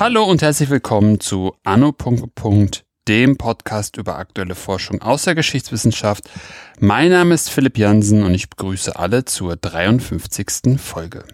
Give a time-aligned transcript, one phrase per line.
[0.00, 1.94] Hallo und herzlich willkommen zu Anno.
[3.06, 6.28] dem Podcast über aktuelle Forschung aus der Geschichtswissenschaft.
[6.80, 10.80] Mein Name ist Philipp Jansen und ich begrüße alle zur 53.
[10.80, 11.24] Folge.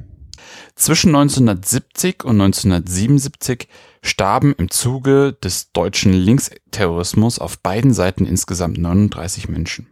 [0.74, 3.68] Zwischen 1970 und 1977
[4.02, 9.88] starben im Zuge des deutschen Linksterrorismus auf beiden Seiten insgesamt 39 Menschen.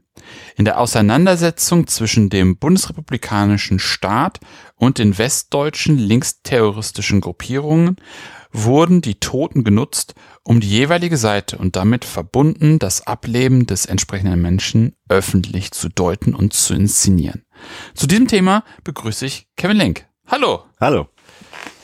[0.56, 4.41] In der Auseinandersetzung zwischen dem bundesrepublikanischen Staat
[4.74, 7.97] und den westdeutschen linksterroristischen Gruppierungen
[8.52, 14.41] wurden die Toten genutzt, um die jeweilige Seite und damit verbunden das Ableben des entsprechenden
[14.41, 17.45] Menschen öffentlich zu deuten und zu inszenieren.
[17.95, 20.06] Zu diesem Thema begrüße ich Kevin Lenk.
[20.27, 20.64] Hallo.
[20.80, 21.09] Hallo.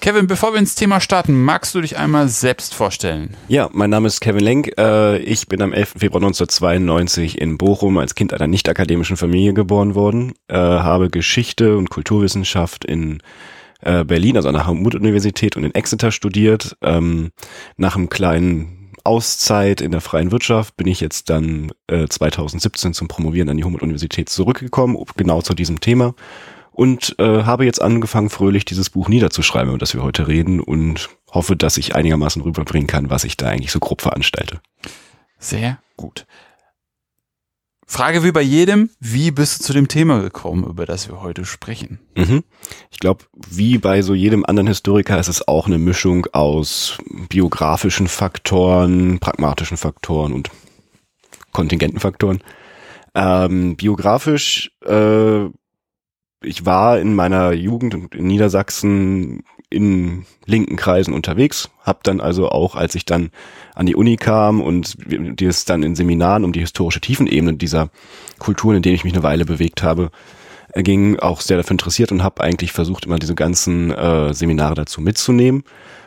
[0.02, 3.36] Kevin, bevor wir ins Thema starten, magst du dich einmal selbst vorstellen?
[3.46, 4.72] Ja, mein Name ist Kevin Lenk.
[4.76, 5.94] Äh, ich bin am 11.
[5.96, 11.88] Februar 1992 in Bochum als Kind einer nicht-akademischen Familie geboren worden, äh, habe Geschichte und
[11.88, 13.22] Kulturwissenschaft in
[13.82, 16.76] äh, Berlin, also an der Humboldt-Universität und in Exeter studiert.
[16.82, 17.30] Ähm,
[17.76, 23.48] nach einem kleinen Auszeit in der freien Wirtschaft bin ich jetzt dann 2017 zum Promovieren
[23.48, 26.14] an die Humboldt-Universität zurückgekommen, genau zu diesem Thema
[26.72, 31.10] und äh, habe jetzt angefangen, fröhlich dieses Buch niederzuschreiben, über das wir heute reden und
[31.30, 34.60] hoffe, dass ich einigermaßen rüberbringen kann, was ich da eigentlich so grob veranstalte.
[35.38, 36.26] Sehr gut.
[37.86, 41.44] Frage wie bei jedem, wie bist du zu dem Thema gekommen, über das wir heute
[41.44, 41.98] sprechen?
[42.16, 42.42] Mhm.
[42.90, 46.96] Ich glaube, wie bei so jedem anderen Historiker ist es auch eine Mischung aus
[47.28, 50.48] biografischen Faktoren, pragmatischen Faktoren und
[51.52, 52.42] kontingenten Faktoren.
[53.14, 55.50] Ähm, biografisch äh,
[56.42, 62.74] ich war in meiner Jugend in Niedersachsen in linken Kreisen unterwegs, habe dann also auch,
[62.74, 63.30] als ich dann
[63.74, 67.88] an die Uni kam und die es dann in Seminaren um die historische Tiefenebene dieser
[68.38, 70.10] Kulturen, in denen ich mich eine Weile bewegt habe,
[70.74, 75.00] ging, auch sehr dafür interessiert und habe eigentlich versucht, immer diese ganzen äh, Seminare dazu
[75.00, 75.64] mitzunehmen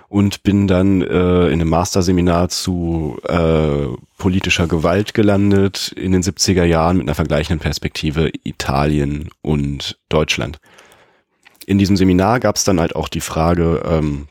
[0.07, 6.63] und bin dann äh, in einem Masterseminar zu äh, politischer Gewalt gelandet in den 70er
[6.63, 10.59] Jahren mit einer vergleichenden Perspektive Italien und Deutschland.
[11.66, 14.27] In diesem Seminar gab es dann halt auch die Frage, ähm,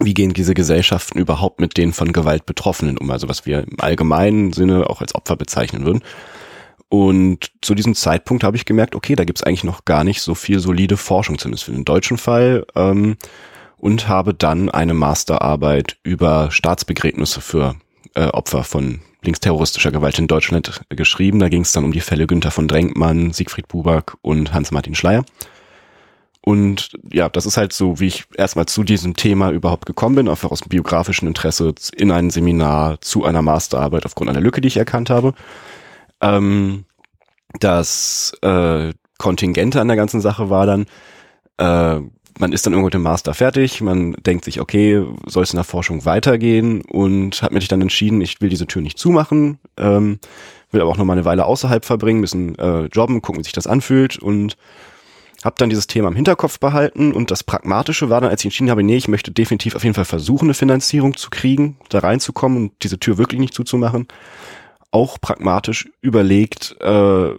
[0.00, 3.80] wie gehen diese Gesellschaften überhaupt mit den von Gewalt Betroffenen um, also was wir im
[3.80, 6.02] allgemeinen Sinne auch als Opfer bezeichnen würden.
[6.88, 10.22] Und zu diesem Zeitpunkt habe ich gemerkt, okay, da gibt es eigentlich noch gar nicht
[10.22, 12.64] so viel solide Forschung, zumindest für den deutschen Fall.
[12.74, 13.16] Ähm,
[13.78, 17.76] und habe dann eine Masterarbeit über Staatsbegräbnisse für
[18.14, 21.38] äh, Opfer von linksterroristischer Gewalt in Deutschland geschrieben.
[21.38, 25.24] Da ging es dann um die Fälle Günther von Drenkmann, Siegfried Buback und Hans-Martin Schleier.
[26.40, 30.28] Und ja, das ist halt so, wie ich erstmal zu diesem Thema überhaupt gekommen bin,
[30.28, 34.68] einfach aus dem biografischen Interesse in ein Seminar zu einer Masterarbeit aufgrund einer Lücke, die
[34.68, 35.34] ich erkannt habe.
[36.20, 36.84] Ähm,
[37.60, 40.86] das äh, Kontingente an der ganzen Sache war dann,
[41.58, 42.00] äh,
[42.38, 45.56] man ist dann irgendwo mit dem Master fertig, man denkt sich, okay, soll es in
[45.56, 46.82] der Forschung weitergehen?
[46.82, 50.18] Und hat mich dann entschieden, ich will diese Tür nicht zumachen, ähm,
[50.70, 53.52] will aber auch noch mal eine Weile außerhalb verbringen, bisschen äh, jobben, gucken, wie sich
[53.52, 54.56] das anfühlt und
[55.44, 58.70] habe dann dieses Thema im Hinterkopf behalten und das Pragmatische war dann, als ich entschieden
[58.70, 62.58] habe, nee, ich möchte definitiv auf jeden Fall versuchen, eine Finanzierung zu kriegen, da reinzukommen
[62.58, 64.08] und diese Tür wirklich nicht zuzumachen,
[64.90, 67.30] auch pragmatisch überlegt, äh,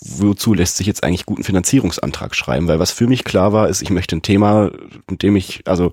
[0.00, 2.68] wozu lässt sich jetzt eigentlich guten Finanzierungsantrag schreiben?
[2.68, 4.70] Weil was für mich klar war, ist, ich möchte ein Thema,
[5.08, 5.92] mit dem ich, also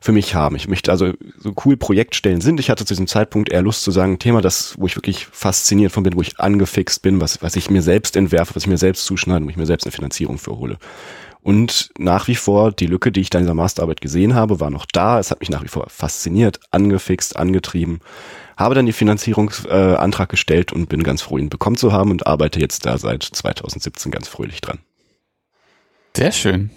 [0.00, 0.56] für mich haben.
[0.56, 2.58] Ich möchte also so cool Projektstellen sind.
[2.58, 5.26] Ich hatte zu diesem Zeitpunkt eher Lust zu sagen, ein Thema, das, wo ich wirklich
[5.26, 8.68] fasziniert von bin, wo ich angefixt bin, was, was ich mir selbst entwerfe, was ich
[8.68, 10.78] mir selbst zuschneide, wo ich mir selbst eine Finanzierung für hole.
[11.42, 14.70] Und nach wie vor, die Lücke, die ich da in dieser Masterarbeit gesehen habe, war
[14.70, 15.18] noch da.
[15.18, 18.00] Es hat mich nach wie vor fasziniert, angefixt, angetrieben
[18.60, 22.26] habe dann die Finanzierungsantrag äh, gestellt und bin ganz froh, ihn bekommen zu haben und
[22.26, 24.78] arbeite jetzt da seit 2017 ganz fröhlich dran.
[26.16, 26.70] Sehr schön.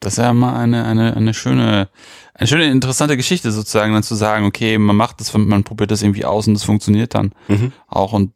[0.00, 1.88] Das ist ja mal eine, eine, eine schöne,
[2.34, 6.02] eine schöne interessante Geschichte sozusagen, dann zu sagen, okay, man macht das, man probiert das
[6.02, 7.72] irgendwie aus und das funktioniert dann mhm.
[7.88, 8.32] auch und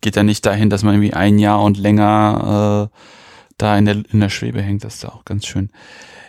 [0.00, 2.98] geht ja nicht dahin, dass man irgendwie ein Jahr und länger äh,
[3.58, 4.84] da in der, in der Schwebe hängt.
[4.84, 5.70] Das ist ja auch ganz schön.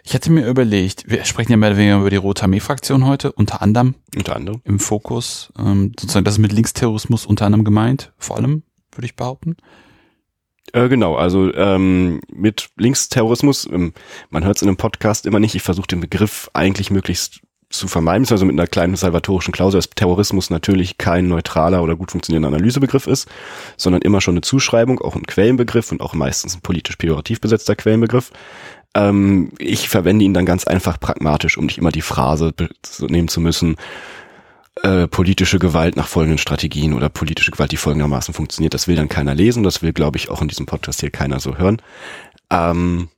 [0.03, 3.31] Ich hatte mir überlegt, wir sprechen ja mehr oder weniger über die Rote Armee-Fraktion heute,
[3.33, 3.95] unter anderem.
[4.15, 4.62] Unter anderem.
[4.63, 5.51] Im Fokus.
[5.59, 8.63] Ähm, sozusagen, das ist mit Linksterrorismus unter anderem gemeint, vor allem,
[8.94, 9.57] würde ich behaupten.
[10.74, 13.94] Äh, genau, also ähm, mit Linksterrorismus, ähm,
[14.30, 17.87] man hört es in einem Podcast immer nicht, ich versuche den Begriff eigentlich möglichst zu
[17.87, 22.55] vermeiden, also mit einer kleinen salvatorischen Klausel, dass Terrorismus natürlich kein neutraler oder gut funktionierender
[22.55, 23.27] Analysebegriff ist,
[23.75, 27.75] sondern immer schon eine Zuschreibung, auch ein Quellenbegriff und auch meistens ein politisch pejorativ besetzter
[27.75, 28.31] Quellenbegriff.
[28.95, 32.53] Ähm, ich verwende ihn dann ganz einfach pragmatisch, um nicht immer die Phrase
[33.01, 33.75] nehmen zu müssen.
[34.83, 38.73] äh, politische Gewalt nach folgenden Strategien oder politische Gewalt, die folgendermaßen funktioniert.
[38.73, 41.39] Das will dann keiner lesen, das will, glaube ich, auch in diesem Podcast hier keiner
[41.39, 41.81] so hören.
[42.49, 43.09] Ähm,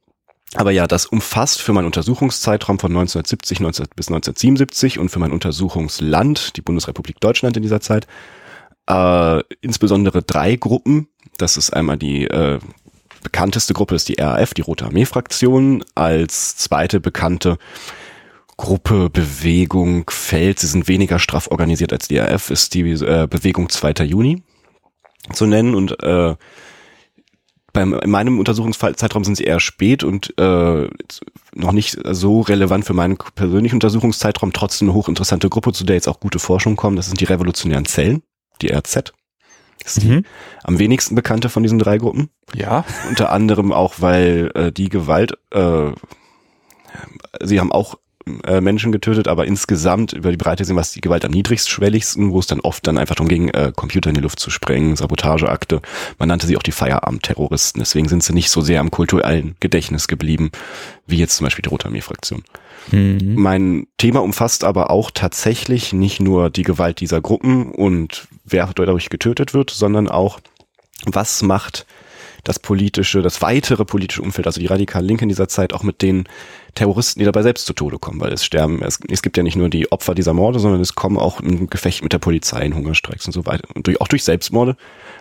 [0.55, 5.31] aber ja, das umfasst für meinen Untersuchungszeitraum von 1970 19, bis 1977 und für mein
[5.31, 8.07] Untersuchungsland, die Bundesrepublik Deutschland in dieser Zeit,
[8.87, 11.07] äh, insbesondere drei Gruppen.
[11.37, 12.59] Das ist einmal die äh,
[13.21, 15.83] bekannteste Gruppe ist die RAF, die Rote Armee-Fraktion.
[15.93, 17.57] Als zweite bekannte
[18.57, 23.69] Gruppe, Bewegung, Feld, sie sind weniger straff organisiert als die RAF, ist die äh, Bewegung
[23.69, 24.05] 2.
[24.05, 24.41] Juni
[25.31, 26.35] zu nennen und äh,
[27.79, 30.89] beim, in meinem Untersuchungszeitraum sind sie eher spät und äh,
[31.53, 36.09] noch nicht so relevant für meinen persönlichen Untersuchungszeitraum, trotzdem eine hochinteressante Gruppe, zu der jetzt
[36.09, 36.97] auch gute Forschung kommt.
[36.97, 38.21] Das sind die revolutionären Zellen,
[38.61, 39.13] die RZ.
[39.81, 40.09] Das ist mhm.
[40.09, 40.23] die
[40.63, 42.29] am wenigsten bekannte von diesen drei Gruppen.
[42.53, 42.83] Ja.
[43.07, 45.91] Unter anderem auch, weil äh, die Gewalt, äh,
[47.41, 47.97] sie haben auch
[48.45, 52.39] äh, Menschen getötet, aber insgesamt über die Breite sehen was die Gewalt am niedrigstschwelligsten, wo
[52.39, 55.81] es dann oft dann einfach darum ging, äh, Computer in die Luft zu sprengen, Sabotageakte.
[56.17, 57.79] Man nannte sie auch die Feierabendterroristen.
[57.79, 60.51] Deswegen sind sie nicht so sehr am kulturellen Gedächtnis geblieben,
[61.07, 62.43] wie jetzt zum Beispiel die Rote Armee-Fraktion.
[62.91, 63.35] Mhm.
[63.35, 69.09] Mein Thema umfasst aber auch tatsächlich nicht nur die Gewalt dieser Gruppen und wer dadurch
[69.09, 70.39] getötet wird, sondern auch,
[71.05, 71.85] was macht
[72.43, 76.01] das politische, das weitere politische Umfeld, also die radikale Linke in dieser Zeit auch mit
[76.01, 76.27] den
[76.75, 79.55] Terroristen, die dabei selbst zu Tode kommen, weil es sterben, es, es gibt ja nicht
[79.55, 82.75] nur die Opfer dieser Morde, sondern es kommen auch im Gefecht mit der Polizei, in
[82.75, 84.75] Hungerstreiks und so weiter und durch, auch durch Selbstmorde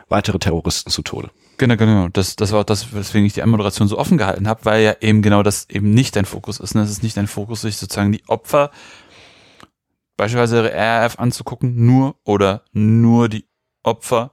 [0.09, 1.31] weitere Terroristen zu Tode.
[1.59, 2.09] Genau, genau.
[2.09, 4.94] Das, das war auch das, weswegen ich die Anmoderation so offen gehalten habe, weil ja
[5.00, 6.75] eben genau das eben nicht dein Fokus ist.
[6.75, 6.82] Ne?
[6.82, 8.70] Es ist nicht dein Fokus, sich sozusagen die Opfer,
[10.17, 13.44] beispielsweise RAF anzugucken, nur oder nur die
[13.82, 14.32] Opfer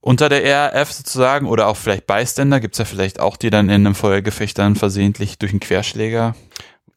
[0.00, 3.86] unter der RAF sozusagen oder auch vielleicht Beiständer, gibt's ja vielleicht auch, die dann in
[3.86, 6.34] einem Feuergefecht dann versehentlich durch einen Querschläger.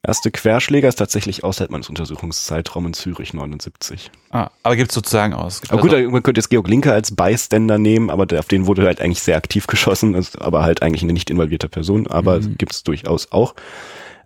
[0.03, 4.09] Erste Querschläger ist tatsächlich außerhalb meines Untersuchungszeitraums in Zürich 79.
[4.31, 5.61] Ah, aber gibt's sozusagen aus.
[5.69, 8.65] Aber gut, also man könnte jetzt Georg Linke als Beiständer nehmen, aber der, auf den
[8.65, 12.39] wurde halt eigentlich sehr aktiv geschossen, also, aber halt eigentlich eine nicht involvierte Person, aber
[12.39, 12.57] mhm.
[12.57, 13.53] gibt's durchaus auch.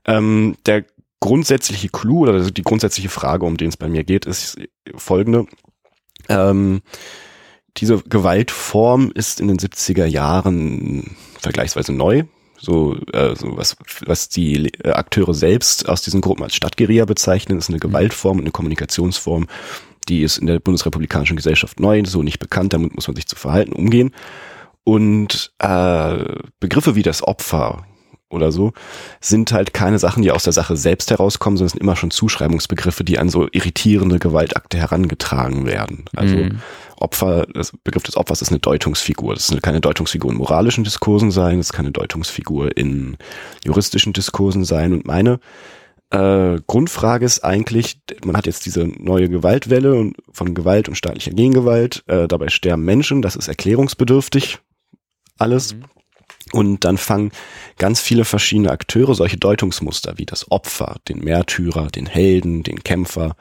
[0.06, 0.86] Ähm, der
[1.20, 4.58] grundsätzliche Clou oder die grundsätzliche Frage, um den es bei mir geht, ist
[4.96, 5.46] folgende.
[6.30, 6.82] Ähm,
[7.78, 12.24] diese Gewaltform ist in den 70er Jahren vergleichsweise neu.
[12.58, 13.76] So, äh, so was,
[14.06, 18.44] was die äh, Akteure selbst aus diesen Gruppen als Stadtgeria bezeichnen, ist eine Gewaltform und
[18.44, 19.48] eine Kommunikationsform,
[20.08, 23.36] die ist in der bundesrepublikanischen Gesellschaft neu, so nicht bekannt, damit muss man sich zu
[23.36, 24.12] verhalten, umgehen.
[24.84, 26.18] Und äh,
[26.60, 27.86] Begriffe wie das Opfer,
[28.30, 28.74] oder so,
[29.22, 33.04] sind halt keine Sachen, die aus der Sache selbst herauskommen, sondern sind immer schon Zuschreibungsbegriffe,
[33.04, 36.06] die an so irritierende Gewaltakte herangetragen werden.
[36.16, 36.60] Also mhm.
[36.98, 39.34] Opfer, das Begriff des Opfers ist eine Deutungsfigur.
[39.34, 43.18] Das ist keine Deutungsfigur in moralischen Diskursen sein, das kann eine Deutungsfigur in
[43.64, 44.94] juristischen Diskursen sein.
[44.94, 45.40] Und meine
[46.10, 52.04] äh, Grundfrage ist eigentlich, man hat jetzt diese neue Gewaltwelle von Gewalt und staatlicher Gegengewalt,
[52.08, 54.60] äh, dabei sterben Menschen, das ist erklärungsbedürftig,
[55.38, 55.76] alles.
[55.76, 55.84] Mhm.
[56.56, 57.32] Und dann fangen
[57.78, 63.36] ganz viele verschiedene Akteure solche Deutungsmuster wie das Opfer, den Märtyrer, den Helden, den Kämpfer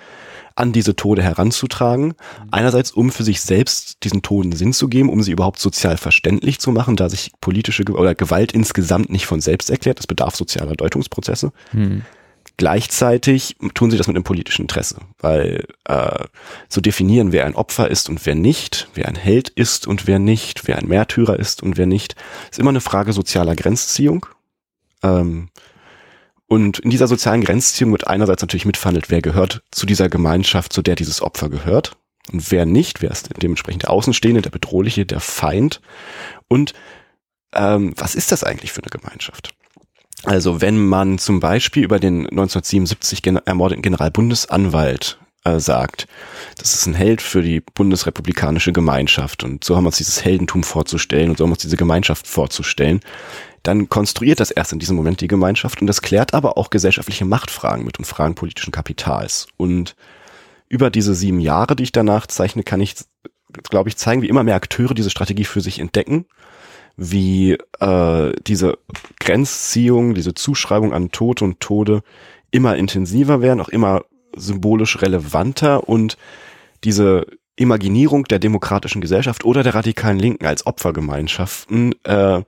[0.57, 2.15] an diese Tode heranzutragen.
[2.51, 6.59] Einerseits, um für sich selbst diesen Toden Sinn zu geben, um sie überhaupt sozial verständlich
[6.59, 10.01] zu machen, da sich politische oder Gewalt insgesamt nicht von selbst erklärt.
[10.01, 11.53] Das bedarf sozialer Deutungsprozesse.
[11.71, 12.03] Hm.
[12.57, 16.25] Gleichzeitig tun sie das mit einem politischen Interesse, weil äh,
[16.69, 20.21] zu definieren, wer ein Opfer ist und wer nicht, wer ein Held ist und wer
[20.21, 22.15] nicht, wer ein Märtyrer ist und wer nicht,
[22.51, 24.27] ist immer eine Frage sozialer Grenzziehung.
[25.03, 25.49] Ähm,
[26.47, 30.83] und in dieser sozialen Grenzziehung wird einerseits natürlich mitverhandelt, wer gehört zu dieser Gemeinschaft, zu
[30.83, 31.97] der dieses Opfer gehört
[32.33, 35.81] und wer nicht, wer ist dementsprechend der Außenstehende, der Bedrohliche, der Feind
[36.47, 36.73] und
[37.53, 39.55] ähm, was ist das eigentlich für eine Gemeinschaft?
[40.25, 46.07] Also wenn man zum Beispiel über den 1977 ermordeten Generalbundesanwalt äh, sagt,
[46.57, 50.63] das ist ein Held für die bundesrepublikanische Gemeinschaft und so haben wir uns dieses Heldentum
[50.63, 53.01] vorzustellen und so haben wir uns diese Gemeinschaft vorzustellen,
[53.63, 57.27] dann konstruiert das erst in diesem Moment die Gemeinschaft und das klärt aber auch gesellschaftliche
[57.27, 59.47] Machtfragen mit und Fragen politischen Kapitals.
[59.57, 59.95] Und
[60.69, 62.95] über diese sieben Jahre, die ich danach zeichne, kann ich,
[63.71, 66.27] glaube ich, zeigen, wie immer mehr Akteure diese Strategie für sich entdecken
[66.97, 68.79] wie äh, diese
[69.21, 72.03] Grenzziehung, diese Zuschreibung an Tod und Tode
[72.51, 74.03] immer intensiver werden, auch immer
[74.37, 76.17] symbolisch relevanter und
[76.85, 82.43] diese Imaginierung der demokratischen Gesellschaft oder der radikalen Linken als Opfergemeinschaften äh,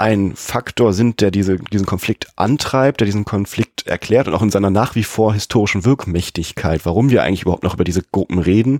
[0.00, 4.50] ein Faktor sind, der diese, diesen Konflikt antreibt, der diesen Konflikt erklärt und auch in
[4.50, 8.78] seiner nach wie vor historischen Wirkmächtigkeit, warum wir eigentlich überhaupt noch über diese Gruppen reden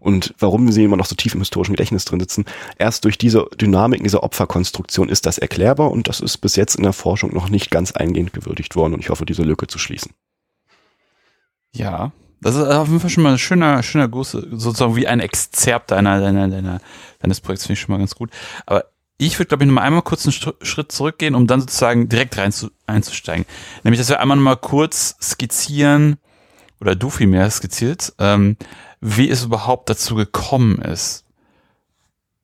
[0.00, 2.46] und warum sie immer noch so tief im historischen Gedächtnis drin sitzen.
[2.78, 6.82] Erst durch diese Dynamik dieser Opferkonstruktion ist das erklärbar und das ist bis jetzt in
[6.82, 10.14] der Forschung noch nicht ganz eingehend gewürdigt worden und ich hoffe, diese Lücke zu schließen.
[11.72, 15.20] Ja, Das ist auf jeden Fall schon mal ein schöner, schöner große, sozusagen wie ein
[15.20, 16.80] Exzerpt deiner, deiner, deiner,
[17.20, 18.30] deines Projekts, finde ich schon mal ganz gut.
[18.66, 18.84] Aber
[19.18, 22.36] ich würde, glaube ich, noch mal einmal kurz einen Schritt zurückgehen, um dann sozusagen direkt
[22.36, 23.46] rein zu, einzusteigen.
[23.82, 26.18] Nämlich, dass wir einmal noch mal kurz skizzieren,
[26.80, 28.56] oder du vielmehr skizziert, ähm,
[29.00, 31.24] wie es überhaupt dazu gekommen ist,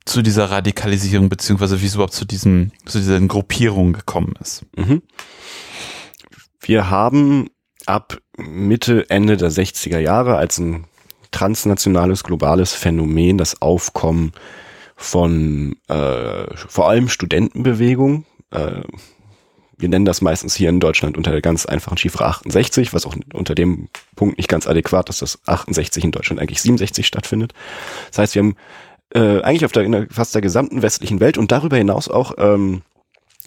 [0.05, 4.65] zu dieser Radikalisierung, beziehungsweise wie es überhaupt zu diesem, zu dieser Gruppierung gekommen ist.
[4.77, 5.03] Mhm.
[6.61, 7.51] Wir haben
[7.87, 10.87] ab Mitte, Ende der 60er Jahre als ein
[11.31, 14.33] transnationales, globales Phänomen das Aufkommen
[15.03, 18.25] von äh, vor allem Studentenbewegung.
[18.51, 18.83] Äh,
[19.77, 23.17] wir nennen das meistens hier in Deutschland unter der ganz einfachen Chiffre 68, was auch
[23.33, 27.53] unter dem Punkt nicht ganz adäquat ist, dass 68 in Deutschland eigentlich 67 stattfindet.
[28.11, 28.57] Das heißt, wir haben
[29.15, 32.35] äh, eigentlich auf der, in der fast der gesamten westlichen Welt und darüber hinaus auch
[32.39, 32.83] ähm,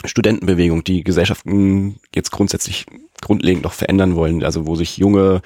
[0.04, 2.86] Studentenbewegung, die Gesellschaften jetzt grundsätzlich
[3.22, 5.42] grundlegend noch verändern wollen, also wo sich junge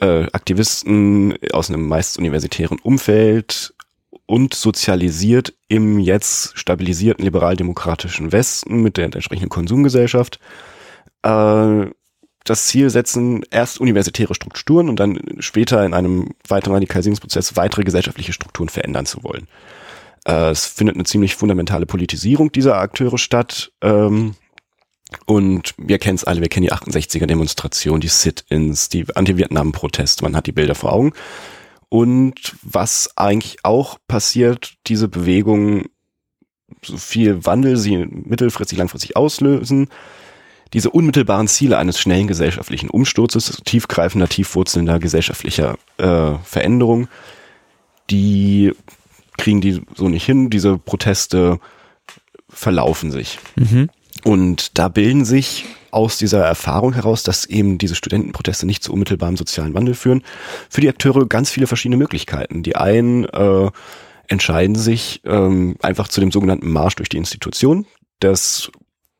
[0.00, 3.74] äh, Aktivisten aus einem meist universitären Umfeld
[4.26, 10.40] und sozialisiert im jetzt stabilisierten liberaldemokratischen Westen mit der entsprechenden Konsumgesellschaft
[11.22, 11.86] äh,
[12.44, 18.32] das Ziel setzen, erst universitäre Strukturen und dann später in einem weiteren Radikalisierungsprozess weitere gesellschaftliche
[18.32, 19.48] Strukturen verändern zu wollen.
[20.26, 23.72] Äh, es findet eine ziemlich fundamentale Politisierung dieser Akteure statt.
[23.82, 24.34] Ähm,
[25.24, 30.34] und wir kennen es alle, wir kennen die 68er Demonstration, die Sit-ins, die Anti-Vietnam-Proteste, man
[30.34, 31.12] hat die Bilder vor Augen.
[31.96, 35.86] Und was eigentlich auch passiert, diese Bewegung,
[36.84, 39.88] so viel Wandel sie mittelfristig, langfristig auslösen,
[40.74, 47.08] diese unmittelbaren Ziele eines schnellen gesellschaftlichen Umsturzes, tiefgreifender, tiefwurzelnder gesellschaftlicher äh, Veränderung,
[48.10, 48.74] die
[49.38, 50.50] kriegen die so nicht hin.
[50.50, 51.60] Diese Proteste
[52.50, 53.38] verlaufen sich.
[53.54, 53.88] Mhm.
[54.22, 55.64] Und da bilden sich
[55.96, 60.22] aus dieser Erfahrung heraus, dass eben diese Studentenproteste nicht zu unmittelbarem sozialen Wandel führen,
[60.68, 62.62] für die Akteure ganz viele verschiedene Möglichkeiten.
[62.62, 63.70] Die einen äh,
[64.28, 67.86] entscheiden sich ähm, einfach zu dem sogenannten Marsch durch die Institution.
[68.20, 68.70] Das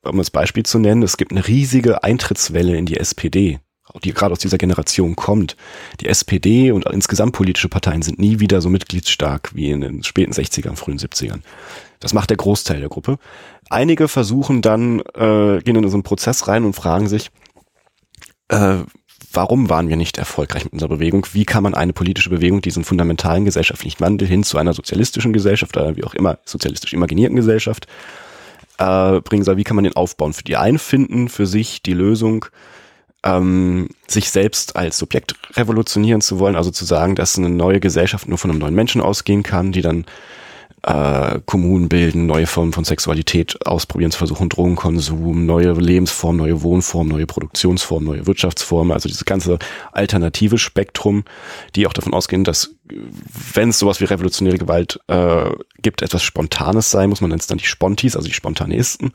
[0.03, 3.59] um das Beispiel zu nennen, es gibt eine riesige Eintrittswelle in die SPD,
[4.05, 5.57] die gerade aus dieser Generation kommt.
[6.01, 10.33] Die SPD und insgesamt politische Parteien sind nie wieder so mitgliedsstark wie in den späten
[10.33, 11.41] 60ern, frühen 70ern.
[12.01, 13.19] Das macht der Großteil der Gruppe.
[13.69, 17.31] Einige versuchen dann, äh, gehen in so einen Prozess rein und fragen sich,
[18.49, 18.79] äh,
[19.33, 21.27] warum waren wir nicht erfolgreich mit unserer Bewegung?
[21.33, 25.77] Wie kann man eine politische Bewegung diesen fundamentalen gesellschaftlichen Wandel hin zu einer sozialistischen Gesellschaft
[25.77, 27.87] oder wie auch immer sozialistisch imaginierten Gesellschaft
[28.79, 30.33] äh, bringen soll, wie kann man den aufbauen.
[30.33, 32.47] Für die einen finden für sich die Lösung,
[33.25, 38.29] ähm, sich selbst als Subjekt revolutionieren zu wollen, also zu sagen, dass eine neue Gesellschaft
[38.29, 40.05] nur von einem neuen Menschen ausgehen kann, die dann
[40.87, 47.13] äh, Kommunen bilden, neue Formen von Sexualität ausprobieren zu versuchen, Drogenkonsum, neue Lebensformen, neue Wohnformen,
[47.13, 49.59] neue Produktionsformen, neue Wirtschaftsformen, also dieses ganze
[49.91, 51.25] alternative Spektrum,
[51.75, 52.77] die auch davon ausgehen, dass
[53.53, 55.51] wenn es sowas wie revolutionäre Gewalt äh,
[55.83, 59.13] gibt, etwas Spontanes sein muss, man nennt es dann die Spontis, also die Spontanisten.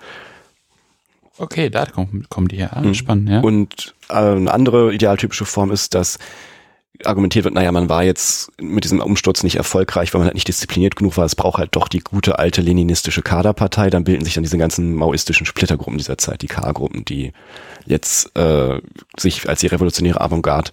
[1.38, 2.82] Okay, da kommen, kommen die her.
[2.84, 2.94] Mhm.
[2.94, 3.40] Spannend, ja.
[3.40, 6.20] Und äh, eine andere idealtypische Form ist, dass
[7.04, 10.48] argumentiert wird, naja, man war jetzt mit diesem Umsturz nicht erfolgreich, weil man halt nicht
[10.48, 11.26] diszipliniert genug war.
[11.26, 13.90] Es braucht halt doch die gute alte leninistische Kaderpartei.
[13.90, 17.34] Dann bilden sich dann diese ganzen maoistischen Splittergruppen dieser Zeit, die K-Gruppen, die
[17.86, 18.80] jetzt äh,
[19.18, 20.72] sich als die revolutionäre Avantgarde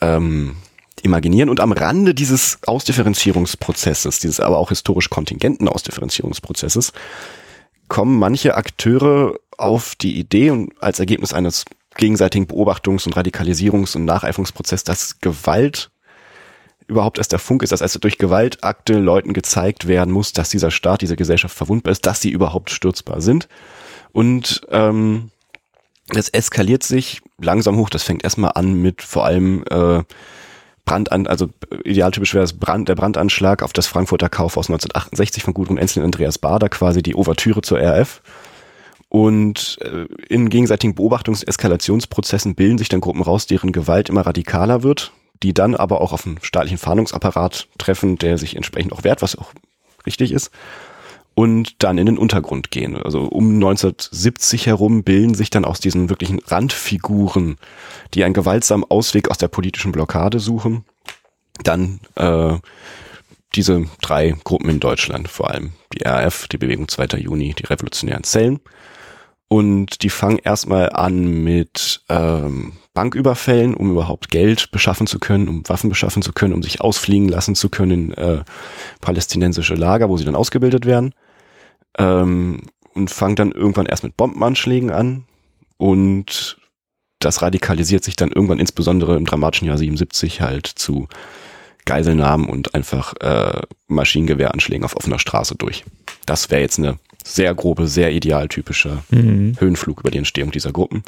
[0.00, 0.56] ähm,
[1.02, 1.48] imaginieren.
[1.48, 6.92] Und am Rande dieses Ausdifferenzierungsprozesses, dieses aber auch historisch kontingenten Ausdifferenzierungsprozesses,
[7.88, 11.64] kommen manche Akteure auf die Idee und als Ergebnis eines
[11.98, 15.90] gegenseitigen Beobachtungs- und Radikalisierungs- und Nacheifungsprozess, dass Gewalt
[16.86, 20.70] überhaupt erst der Funk ist, dass also durch Gewaltakte Leuten gezeigt werden muss, dass dieser
[20.70, 23.48] Staat, diese Gesellschaft verwundbar ist, dass sie überhaupt stürzbar sind.
[24.12, 25.30] Und ähm,
[26.14, 27.90] es eskaliert sich langsam hoch.
[27.90, 30.02] Das fängt erstmal an mit vor allem äh,
[30.86, 31.50] Brandan, also
[31.84, 36.06] idealtypisch wäre das Brand, der Brandanschlag auf das Frankfurter Kaufhaus 1968 von Gudrun Enzel und
[36.06, 38.22] Andreas Bader, quasi die Ouvertüre zur RF.
[39.08, 44.26] Und äh, in gegenseitigen Beobachtungs- und Eskalationsprozessen bilden sich dann Gruppen raus, deren Gewalt immer
[44.26, 45.12] radikaler wird,
[45.42, 49.36] die dann aber auch auf einen staatlichen Fahndungsapparat treffen, der sich entsprechend auch wehrt, was
[49.36, 49.52] auch
[50.06, 50.50] richtig ist,
[51.34, 52.96] und dann in den Untergrund gehen.
[52.96, 57.56] Also um 1970 herum bilden sich dann aus diesen wirklichen Randfiguren,
[58.12, 60.84] die einen gewaltsamen Ausweg aus der politischen Blockade suchen,
[61.62, 62.56] dann äh,
[63.54, 67.18] diese drei Gruppen in Deutschland, vor allem die RAF, die Bewegung 2.
[67.18, 68.60] Juni, die revolutionären Zellen
[69.48, 75.68] und die fangen erstmal an mit ähm, Banküberfällen, um überhaupt Geld beschaffen zu können, um
[75.68, 78.44] Waffen beschaffen zu können, um sich ausfliegen lassen zu können in äh,
[79.00, 81.14] palästinensische Lager, wo sie dann ausgebildet werden.
[81.96, 82.62] Ähm,
[82.94, 85.24] und fangen dann irgendwann erst mit Bombenanschlägen an
[85.76, 86.58] und
[87.20, 91.08] das radikalisiert sich dann irgendwann insbesondere im dramatischen Jahr 77 halt zu
[91.84, 95.84] Geiselnahmen und einfach äh, Maschinengewehranschlägen auf offener Straße durch.
[96.26, 99.54] Das wäre jetzt eine sehr grobe, sehr idealtypischer mhm.
[99.58, 101.02] Höhenflug über die Entstehung dieser Gruppen.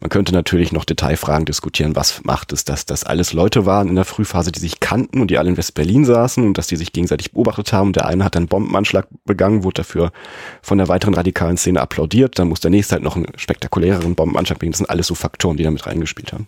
[0.00, 3.94] Man könnte natürlich noch Detailfragen diskutieren, was macht es, dass das alles Leute waren in
[3.94, 6.92] der Frühphase, die sich kannten und die alle in West-Berlin saßen und dass die sich
[6.92, 7.94] gegenseitig beobachtet haben.
[7.94, 10.12] Der eine hat einen Bombenanschlag begangen, wurde dafür
[10.60, 12.38] von der weiteren radikalen Szene applaudiert.
[12.38, 14.72] Dann muss der nächste halt noch einen spektakuläreren Bombenanschlag begehen.
[14.72, 16.46] Das sind alles so Faktoren, die damit reingespielt haben.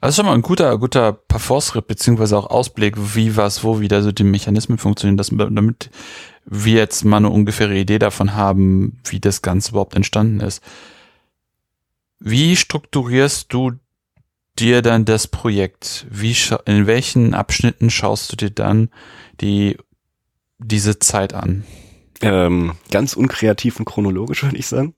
[0.00, 4.02] Das ist schon mal ein guter, guter Parforce-Ritt, beziehungsweise auch Ausblick, wie was, wo wieder
[4.02, 5.90] so die Mechanismen funktionieren, dass, damit
[6.46, 10.62] wir jetzt mal eine ungefähre Idee davon haben, wie das Ganze überhaupt entstanden ist.
[12.18, 13.72] Wie strukturierst du
[14.58, 16.06] dir dann das Projekt?
[16.10, 16.36] Wie,
[16.66, 18.90] in welchen Abschnitten schaust du dir dann
[19.40, 19.76] die,
[20.58, 21.64] diese Zeit an?
[22.20, 24.94] Ähm, ganz unkreativ und chronologisch, würde ich sagen.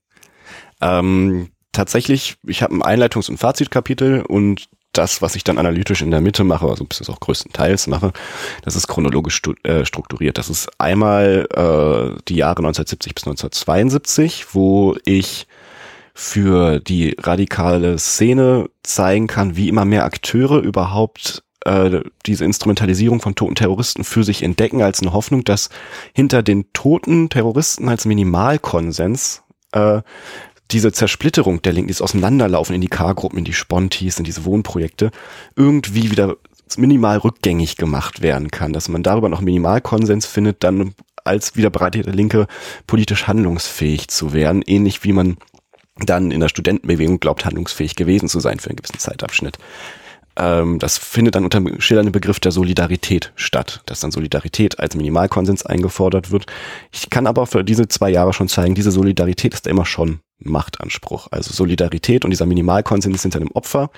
[0.80, 6.10] Ähm, tatsächlich, ich habe ein Einleitungs- und Fazitkapitel und das, was ich dann analytisch in
[6.10, 8.12] der Mitte mache, also bis auch größtenteils mache,
[8.62, 10.36] das ist chronologisch äh, strukturiert.
[10.38, 15.46] Das ist einmal äh, die Jahre 1970 bis 1972, wo ich
[16.14, 23.34] für die radikale Szene zeigen kann, wie immer mehr Akteure überhaupt äh, diese Instrumentalisierung von
[23.34, 25.70] toten Terroristen für sich entdecken, als eine Hoffnung, dass
[26.12, 30.02] hinter den toten Terroristen als Minimalkonsens äh,
[30.72, 35.10] diese Zersplitterung der Linken, dieses Auseinanderlaufen in die K-Gruppen, in die Spontis, in diese Wohnprojekte,
[35.56, 36.36] irgendwie wieder
[36.76, 42.10] minimal rückgängig gemacht werden kann, dass man darüber noch Minimalkonsens findet, dann als wieder bereitete
[42.10, 42.46] Linke
[42.86, 45.36] politisch handlungsfähig zu werden, ähnlich wie man
[45.96, 49.58] dann in der Studentenbewegung glaubt, handlungsfähig gewesen zu sein für einen gewissen Zeitabschnitt.
[50.36, 54.96] Ähm, das findet dann unter dem schillernden Begriff der Solidarität statt, dass dann Solidarität als
[54.96, 56.46] Minimalkonsens eingefordert wird.
[56.90, 61.28] Ich kann aber für diese zwei Jahre schon zeigen, diese Solidarität ist immer schon Machtanspruch.
[61.30, 63.90] Also Solidarität und dieser Minimalkonsens hinter einem Opfer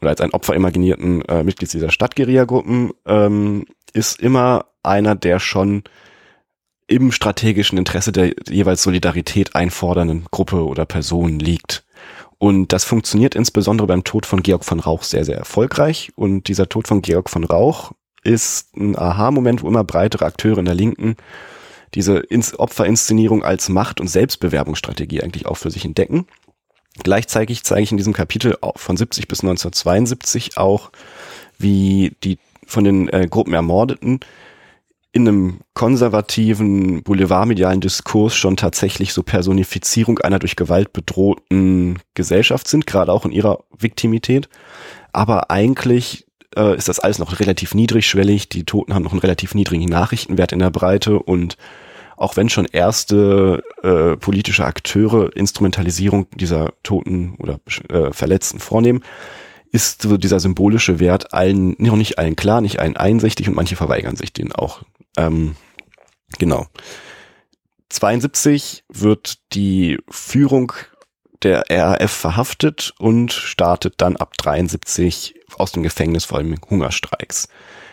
[0.00, 5.82] oder als ein Opfer imaginierten äh, Mitglieds dieser Stadtguerilla-Gruppen ähm, ist immer einer, der schon
[6.86, 11.84] im strategischen Interesse der jeweils Solidarität einfordernden Gruppe oder Person liegt.
[12.38, 16.12] Und das funktioniert insbesondere beim Tod von Georg von Rauch sehr, sehr erfolgreich.
[16.14, 20.64] Und dieser Tod von Georg von Rauch ist ein Aha-Moment, wo immer breitere Akteure in
[20.64, 21.16] der Linken
[21.94, 22.22] diese
[22.58, 26.26] Opferinszenierung als Macht- und Selbstbewerbungsstrategie eigentlich auch für sich entdecken.
[27.02, 30.90] Gleichzeitig zeige ich in diesem Kapitel von 70 bis 1972 auch,
[31.58, 34.20] wie die von den äh, Gruppen Ermordeten
[35.12, 42.86] in einem konservativen boulevardmedialen Diskurs schon tatsächlich so Personifizierung einer durch Gewalt bedrohten Gesellschaft sind,
[42.86, 44.48] gerade auch in ihrer Viktimität.
[45.12, 48.48] Aber eigentlich äh, ist das alles noch relativ niedrigschwellig.
[48.48, 51.56] Die Toten haben noch einen relativ niedrigen Nachrichtenwert in der Breite und
[52.16, 59.04] auch wenn schon erste äh, politische Akteure Instrumentalisierung dieser Toten oder äh, Verletzten vornehmen,
[59.70, 63.76] ist so dieser symbolische Wert allen, noch nicht allen klar, nicht allen einsichtig und manche
[63.76, 64.82] verweigern sich den auch.
[65.16, 65.54] Ähm,
[66.38, 66.66] genau.
[67.90, 70.72] 72 wird die Führung
[71.42, 77.48] der RAF verhaftet und startet dann ab 73 aus dem Gefängnis vor allem Hungerstreiks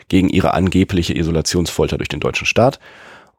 [0.07, 2.79] gegen ihre angebliche Isolationsfolter durch den deutschen Staat.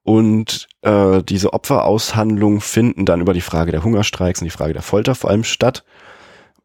[0.03, 4.83] Und äh, diese Opferaushandlungen finden dann über die Frage der Hungerstreiks und die Frage der
[4.83, 5.85] Folter vor allem statt.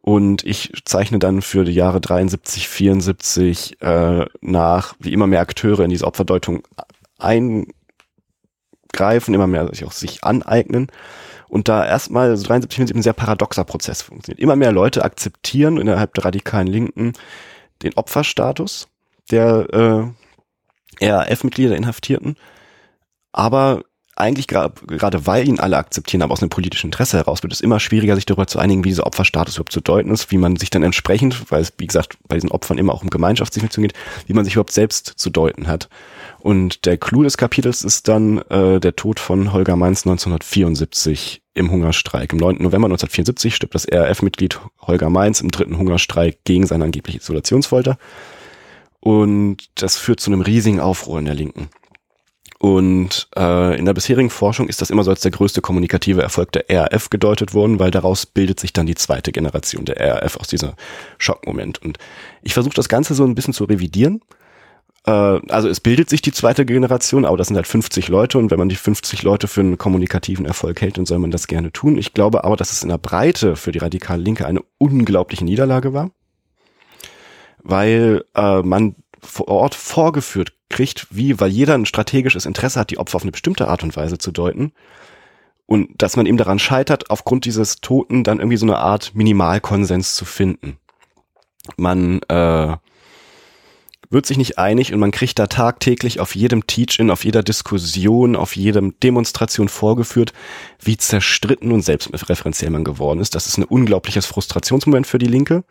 [0.02, 5.82] Und ich zeichne dann für die Jahre 73, 74 äh, nach, wie immer mehr Akteure
[5.82, 6.64] in diese Opferdeutung
[7.20, 7.74] eingreifen,
[9.34, 10.88] immer mehr sich auch sich aneignen.
[11.52, 14.40] Und da erstmal, also 73, 74 ein sehr paradoxer Prozess funktioniert.
[14.40, 17.12] Immer mehr Leute akzeptieren innerhalb der radikalen Linken
[17.84, 18.88] den Opferstatus
[19.32, 20.14] der
[21.02, 22.38] äh, RAF-Mitglieder, Inhaftierten.
[23.34, 23.84] Aber
[24.16, 27.82] eigentlich gerade weil ihn alle akzeptieren, aber aus einem politischen Interesse heraus wird es immer
[27.82, 30.70] schwieriger, sich darüber zu einigen, wie dieser Opferstatus überhaupt zu deuten ist, wie man sich
[30.70, 33.94] dann entsprechend, weil es, wie gesagt, bei diesen Opfern immer auch um Gemeinschaftsdimension geht,
[34.26, 35.90] wie man sich überhaupt selbst zu deuten hat.
[36.42, 41.70] Und der Clou des Kapitels ist dann äh, der Tod von Holger Mainz 1974 im
[41.70, 42.34] Hungerstreik.
[42.34, 42.56] Am 9.
[42.56, 48.00] November 1974 stirbt das RAF-Mitglied Holger Mainz im dritten Hungerstreik gegen seine angebliche Isolationsfolter.
[49.00, 51.70] Und das führt zu einem riesigen Aufruhr in der Linken.
[52.58, 56.52] Und äh, in der bisherigen Forschung ist das immer so als der größte kommunikative Erfolg
[56.54, 60.48] der RAF gedeutet worden, weil daraus bildet sich dann die zweite Generation der RAF aus
[60.48, 60.76] dieser
[61.20, 61.82] Schockmoment.
[61.84, 61.98] Und
[62.42, 64.22] ich versuche das Ganze so ein bisschen zu revidieren.
[65.06, 68.52] Äh, also es bildet sich die zweite Generation, aber das sind halt 50 Leute und
[68.52, 71.72] wenn man die 50 Leute für einen kommunikativen Erfolg hält, dann soll man das gerne
[71.72, 71.98] tun.
[71.98, 75.94] Ich glaube aber, dass es in der Breite für die radikale Linke eine unglaubliche Niederlage
[75.94, 76.12] war,
[77.64, 82.98] weil äh, man vor Ort vorgeführt kriegt, wie, weil jeder ein strategisches Interesse hat, die
[82.98, 84.74] Opfer auf eine bestimmte Art und Weise zu deuten.
[85.68, 90.16] Und dass man eben daran scheitert, aufgrund dieses Toten dann irgendwie so eine Art Minimalkonsens
[90.16, 90.78] zu finden.
[91.78, 92.76] Man äh,
[94.12, 98.36] wird sich nicht einig und man kriegt da tagtäglich auf jedem Teach-In, auf jeder Diskussion,
[98.36, 100.34] auf jedem Demonstration vorgeführt,
[100.80, 103.34] wie zerstritten und selbstreferenziell man geworden ist.
[103.34, 105.64] Das ist ein unglaubliches Frustrationsmoment für die Linke.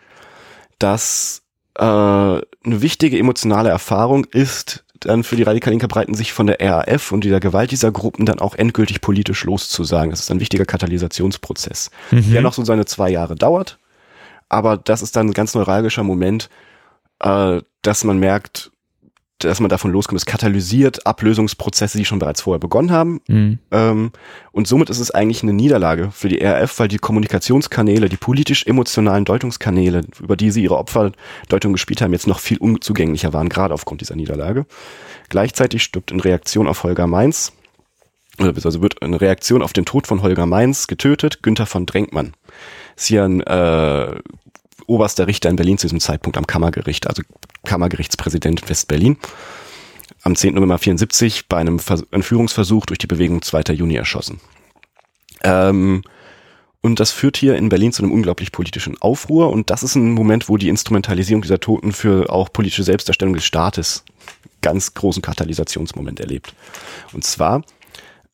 [0.79, 1.42] Das
[1.74, 6.61] äh, eine wichtige emotionale Erfahrung ist, dann für die radikal Linke Breiten sich von der
[6.61, 10.11] RAF und dieser Gewalt dieser Gruppen dann auch endgültig politisch loszusagen.
[10.11, 12.33] Das ist ein wichtiger Katalysationsprozess, mhm.
[12.33, 13.79] der noch so seine zwei Jahre dauert.
[14.48, 16.50] Aber das ist dann ein ganz neuralgischer Moment,
[17.21, 18.71] äh, dass man merkt,
[19.45, 20.19] dass man davon loskommt.
[20.19, 23.21] Es katalysiert Ablösungsprozesse, die schon bereits vorher begonnen haben.
[23.27, 23.59] Mhm.
[23.71, 24.13] Ähm,
[24.53, 29.25] und somit ist es eigentlich eine Niederlage für die RAF, weil die Kommunikationskanäle, die politisch-emotionalen
[29.25, 34.01] Deutungskanäle, über die sie ihre Opferdeutung gespielt haben, jetzt noch viel unzugänglicher waren, gerade aufgrund
[34.03, 34.67] dieser Niederlage.
[35.29, 37.53] Gleichzeitig stirbt in Reaktion auf Holger Mainz,
[38.39, 42.33] also wird in Reaktion auf den Tod von Holger Mainz getötet, Günther von Drenkmann.
[42.97, 44.19] Ist hier ein äh,
[44.90, 47.22] oberster Richter in Berlin zu diesem Zeitpunkt am Kammergericht, also
[47.64, 49.16] Kammergerichtspräsident West-Berlin.
[50.22, 50.55] Am 10.
[50.55, 53.72] November 74 bei einem Entführungsversuch durch die Bewegung 2.
[53.72, 54.40] Juni erschossen.
[55.42, 56.03] Ähm,
[56.83, 59.50] und das führt hier in Berlin zu einem unglaublich politischen Aufruhr.
[59.50, 63.44] Und das ist ein Moment, wo die Instrumentalisierung dieser Toten für auch politische Selbstdarstellung des
[63.44, 64.05] Staates
[64.62, 66.55] ganz großen Katalysationsmoment erlebt.
[67.12, 67.62] Und zwar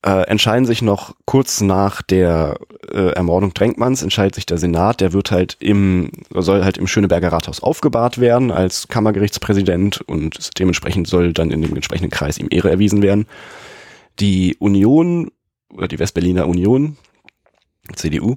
[0.06, 2.58] äh, entscheiden sich noch kurz nach der
[2.92, 7.32] äh, Ermordung Drängmanns, entscheidet sich der Senat, der wird halt im, soll halt im Schöneberger
[7.32, 12.70] Rathaus aufgebahrt werden als Kammergerichtspräsident und dementsprechend soll dann in dem entsprechenden Kreis ihm Ehre
[12.70, 13.26] erwiesen werden.
[14.20, 15.32] Die Union
[15.74, 16.96] oder die Westberliner Union,
[17.96, 18.36] CDU,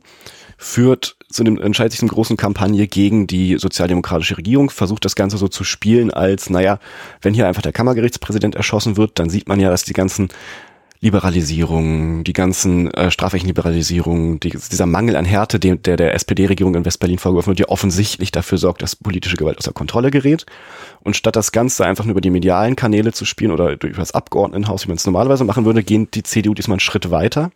[0.58, 5.38] führt zu dem, entscheidet sich eine großen Kampagne gegen die sozialdemokratische Regierung, versucht das Ganze
[5.38, 6.79] so zu spielen als, naja,
[7.21, 10.29] wenn hier einfach der Kammergerichtspräsident erschossen wird, dann sieht man ja, dass die ganzen
[11.02, 16.84] Liberalisierung, die ganzen äh, Strafrechenliberalisierung, die, dieser Mangel an Härte, den, der der SPD-Regierung in
[16.84, 20.46] Westberlin vorgeworfen wird, die offensichtlich dafür sorgt, dass politische Gewalt außer Kontrolle gerät.
[21.02, 24.12] Und statt das Ganze einfach nur über die medialen Kanäle zu spielen oder durch das
[24.12, 27.52] Abgeordnetenhaus, wie man es normalerweise machen würde, gehen die CDU diesmal einen Schritt weiter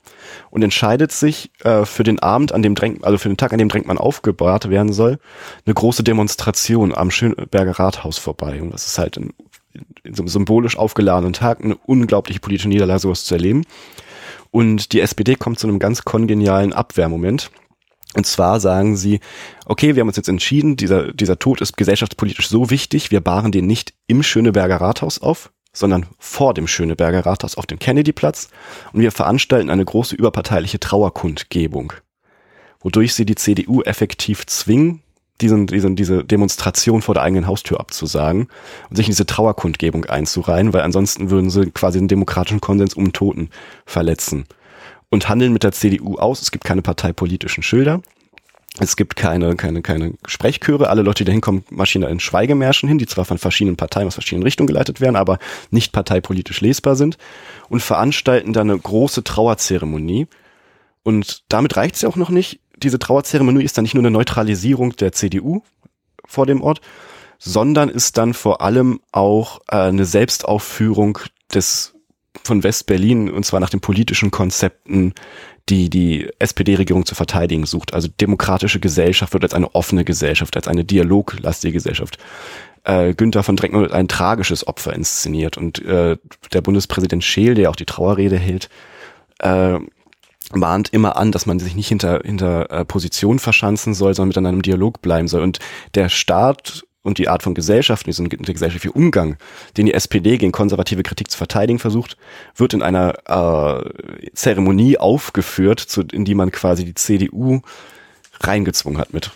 [0.50, 3.60] und entscheidet sich äh, für den Abend, an dem Drängt, also für den Tag, an
[3.60, 5.20] dem Drängmann aufgebahrt werden soll,
[5.66, 8.62] eine große Demonstration am Schönberger Rathaus vorbei.
[8.62, 9.34] Und das ist halt ein
[10.04, 13.66] in so einem symbolisch aufgeladenen Tag eine unglaubliche politische Niederlage sowas zu erleben.
[14.52, 17.50] Und die SPD kommt zu einem ganz kongenialen Abwehrmoment.
[18.16, 19.20] Und zwar sagen sie,
[19.66, 23.52] okay, wir haben uns jetzt entschieden, dieser, dieser Tod ist gesellschaftspolitisch so wichtig, wir bahren
[23.52, 28.50] den nicht im Schöneberger Rathaus auf, sondern vor dem Schöneberger Rathaus auf dem Kennedyplatz
[28.94, 31.94] und wir veranstalten eine große überparteiliche Trauerkundgebung,
[32.80, 35.02] wodurch sie die CDU effektiv zwingen,
[35.42, 38.48] diesen, diesen, diese Demonstration vor der eigenen Haustür abzusagen
[38.90, 43.14] und sich in diese Trauerkundgebung einzureihen, weil ansonsten würden sie quasi den demokratischen Konsens um
[43.14, 43.50] Toten
[43.86, 44.46] verletzen.
[45.10, 46.42] Und handeln mit der CDU aus.
[46.42, 48.02] Es gibt keine parteipolitischen Schilder.
[48.80, 50.90] Es gibt keine, keine, keine Sprechchöre.
[50.90, 54.16] Alle Leute, die da hinkommen, marschieren in Schweigemärschen hin, die zwar von verschiedenen Parteien aus
[54.16, 55.38] verschiedenen Richtungen geleitet werden, aber
[55.70, 57.20] nicht parteipolitisch lesbar sind
[57.70, 60.28] und veranstalten dann eine große Trauerzeremonie.
[61.04, 64.12] Und damit reicht es ja auch noch nicht diese Trauerzeremonie ist dann nicht nur eine
[64.12, 65.62] Neutralisierung der CDU
[66.26, 66.82] vor dem Ort,
[67.40, 71.20] sondern ist dann vor allem auch äh, eine Selbstaufführung
[71.54, 71.94] des
[72.44, 75.14] von West-Berlin und zwar nach den politischen Konzepten,
[75.70, 77.94] die die SPD-Regierung zu verteidigen sucht.
[77.94, 82.18] Also demokratische Gesellschaft wird als eine offene Gesellschaft, als eine dialoglastige Gesellschaft.
[82.84, 86.18] Äh, Günther von Dreckmann wird ein tragisches Opfer inszeniert und äh,
[86.52, 88.70] der Bundespräsident Scheel, der auch die Trauerrede hält,
[89.40, 89.80] äh,
[90.56, 94.38] mahnt immer an, dass man sich nicht hinter, hinter äh, Position verschanzen soll, sondern mit
[94.38, 95.42] einem Dialog bleiben soll.
[95.42, 95.60] Und
[95.96, 99.36] der Staat und die Art von Gesellschaft, diesen der Umgang,
[99.78, 102.18] den die SPD gegen konservative Kritik zu verteidigen versucht,
[102.56, 107.62] wird in einer äh, Zeremonie aufgeführt, zu, in die man quasi die CDU
[108.40, 109.32] reingezwungen hat mit.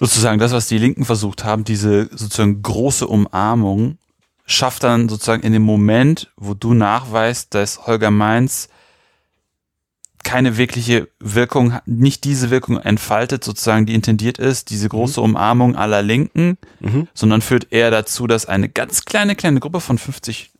[0.00, 3.98] Sozusagen das, was die Linken versucht haben, diese sozusagen große Umarmung,
[4.46, 8.68] schafft dann sozusagen in dem Moment, wo du nachweist, dass Holger Mainz
[10.22, 15.26] keine wirkliche Wirkung, nicht diese Wirkung entfaltet, sozusagen, die intendiert ist, diese große mhm.
[15.26, 17.08] Umarmung aller Linken, mhm.
[17.14, 20.50] sondern führt eher dazu, dass eine ganz kleine, kleine Gruppe von 50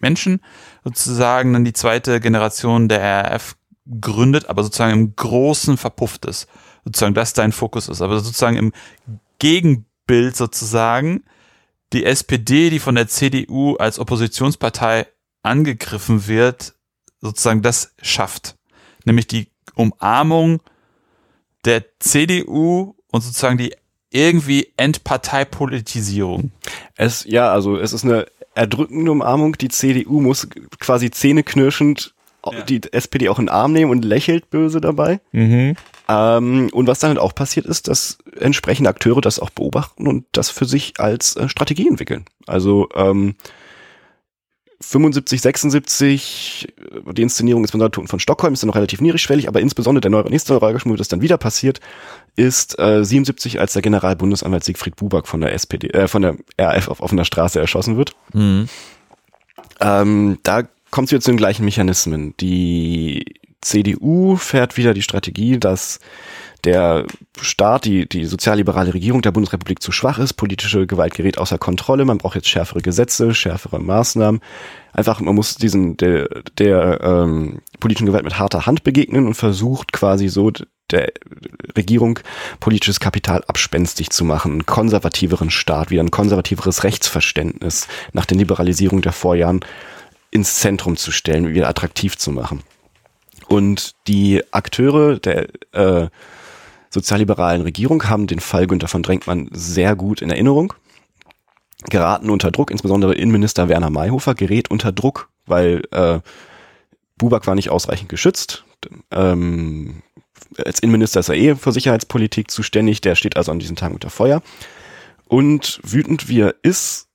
[0.00, 0.40] Menschen
[0.84, 3.56] sozusagen dann die zweite Generation der RAF
[4.00, 6.48] gründet, aber sozusagen im Großen verpufft ist.
[6.84, 8.02] Sozusagen das dein Fokus ist.
[8.02, 8.72] Aber sozusagen im
[9.38, 11.24] Gegenbild sozusagen
[11.92, 15.06] die SPD, die von der CDU als Oppositionspartei
[15.42, 16.74] angegriffen wird,
[17.20, 18.56] sozusagen das schafft
[19.06, 20.60] nämlich die Umarmung
[21.64, 23.74] der CDU und sozusagen die
[24.10, 26.50] irgendwie Endparteipolitisierung.
[26.96, 29.56] Es, ja, also es ist eine erdrückende Umarmung.
[29.56, 32.14] Die CDU muss quasi zähneknirschend
[32.50, 32.62] ja.
[32.62, 35.20] die SPD auch in den Arm nehmen und lächelt böse dabei.
[35.32, 35.76] Mhm.
[36.08, 40.26] Ähm, und was dann halt auch passiert ist, dass entsprechende Akteure das auch beobachten und
[40.32, 42.24] das für sich als äh, Strategie entwickeln.
[42.46, 43.36] Also ähm,
[44.82, 49.60] 75, 76, äh, die Inszenierung insbesondere Toten von Stockholm ist dann noch relativ niedrigschwellig, aber
[49.60, 51.80] insbesondere der neue, nächste Move, das dann wieder passiert,
[52.36, 56.88] ist äh, 77, als der Generalbundesanwalt Siegfried Buback von der SPD, äh, von der RAF
[56.88, 58.14] auf offener Straße erschossen wird.
[58.32, 58.68] Mhm.
[59.80, 62.34] Ähm, da kommt es wieder zu den gleichen Mechanismen.
[62.38, 63.24] Die
[63.60, 66.00] CDU fährt wieder die Strategie, dass
[66.64, 67.06] der
[67.40, 72.04] Staat, die, die sozialliberale Regierung der Bundesrepublik zu schwach ist, politische Gewalt gerät außer Kontrolle,
[72.04, 74.40] man braucht jetzt schärfere Gesetze, schärfere Maßnahmen.
[74.92, 79.92] Einfach, man muss diesen der, der ähm, politischen Gewalt mit harter Hand begegnen und versucht
[79.92, 80.52] quasi so
[80.90, 81.10] der
[81.76, 82.20] Regierung
[82.60, 89.02] politisches Kapital abspenstig zu machen, einen konservativeren Staat, wieder ein konservativeres Rechtsverständnis nach der Liberalisierung
[89.02, 89.64] der Vorjahren
[90.30, 92.62] ins Zentrum zu stellen, wieder attraktiv zu machen.
[93.48, 96.08] Und die Akteure der äh,
[96.92, 100.74] sozialliberalen Regierung haben den Fall Günter von Drenkmann sehr gut in Erinnerung,
[101.88, 106.20] geraten unter Druck, insbesondere Innenminister Werner Mayhofer gerät unter Druck, weil äh,
[107.16, 108.64] Buback war nicht ausreichend geschützt.
[109.10, 110.02] Ähm,
[110.58, 114.10] als Innenminister ist er eh für Sicherheitspolitik zuständig, der steht also an diesen Tagen unter
[114.10, 114.42] Feuer.
[115.26, 117.08] Und wütend wie er ist,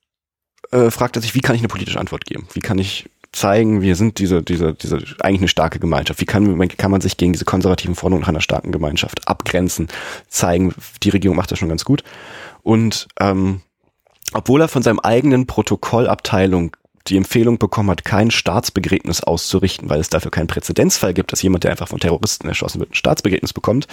[0.72, 2.48] äh, fragt er sich, wie kann ich eine politische Antwort geben?
[2.54, 6.20] Wie kann ich zeigen, wir sind diese, diese, diese eigentlich eine starke Gemeinschaft.
[6.20, 9.88] Wie kann, kann man sich gegen diese konservativen Forderungen nach einer starken Gemeinschaft abgrenzen,
[10.28, 12.04] zeigen, die Regierung macht das schon ganz gut.
[12.64, 13.62] Und ähm,
[14.34, 16.76] obwohl er von seinem eigenen Protokollabteilung
[17.08, 21.64] die Empfehlung bekommen hat, kein Staatsbegräbnis auszurichten, weil es dafür keinen Präzedenzfall gibt, dass jemand,
[21.64, 23.88] der einfach von Terroristen erschossen wird, ein Staatsbegräbnis bekommt,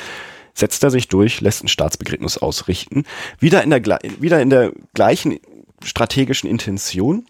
[0.54, 3.04] setzt er sich durch, lässt ein Staatsbegräbnis ausrichten,
[3.38, 3.82] wieder in der,
[4.20, 5.38] wieder in der gleichen
[5.82, 7.26] strategischen Intention,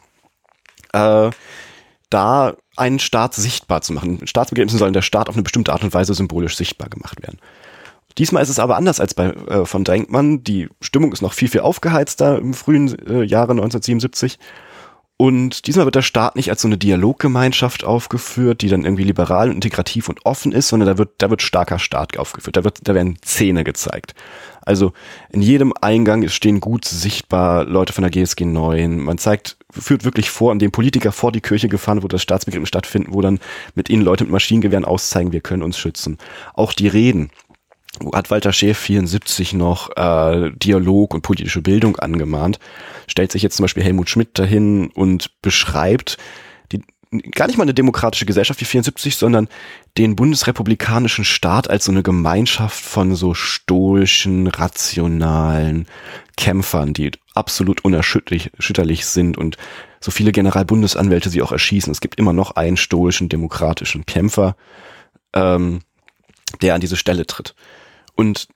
[0.93, 1.31] äh,
[2.15, 4.25] da einen Staat sichtbar zu machen.
[4.25, 7.39] Staatsbegräbnissen sollen der Staat auf eine bestimmte Art und Weise symbolisch sichtbar gemacht werden.
[8.19, 10.45] Diesmal ist es aber anders als bei äh, von Drenkmann.
[10.45, 14.39] Die Stimmung ist noch viel, viel aufgeheizter im frühen äh, Jahre 1977.
[15.17, 19.49] Und diesmal wird der Staat nicht als so eine Dialoggemeinschaft aufgeführt, die dann irgendwie liberal
[19.49, 22.57] und integrativ und offen ist, sondern da wird, da wird starker Staat aufgeführt.
[22.57, 24.15] Da wird, da werden Zähne gezeigt.
[24.63, 24.93] Also
[25.31, 28.99] in jedem Eingang stehen gut sichtbar Leute von der GSG 9.
[28.99, 32.67] Man zeigt, führt wirklich vor, an dem Politiker vor die Kirche gefahren, wo das Staatsbegriff
[32.67, 33.41] stattfinden, wo dann
[33.75, 36.19] mit ihnen Leute mit Maschinengewehren auszeigen, wir können uns schützen.
[36.55, 37.31] Auch die Reden
[38.13, 42.59] hat Walter Schäf 74 noch äh, Dialog und politische Bildung angemahnt,
[43.07, 46.19] stellt sich jetzt zum Beispiel Helmut Schmidt dahin und beschreibt
[47.33, 49.49] gar nicht mal eine demokratische Gesellschaft wie 74, sondern
[49.99, 55.87] den bundesrepublikanischen Staat als so eine Gemeinschaft von so stoischen, rationalen
[56.37, 59.57] Kämpfern, die absolut unerschütterlich sind und
[60.01, 61.91] so viele Generalbundesanwälte sie auch erschießen.
[61.91, 64.57] Es gibt immer noch einen stoischen, demokratischen Kämpfer,
[65.33, 65.81] ähm,
[66.61, 67.55] der an diese Stelle tritt.
[68.15, 68.49] Und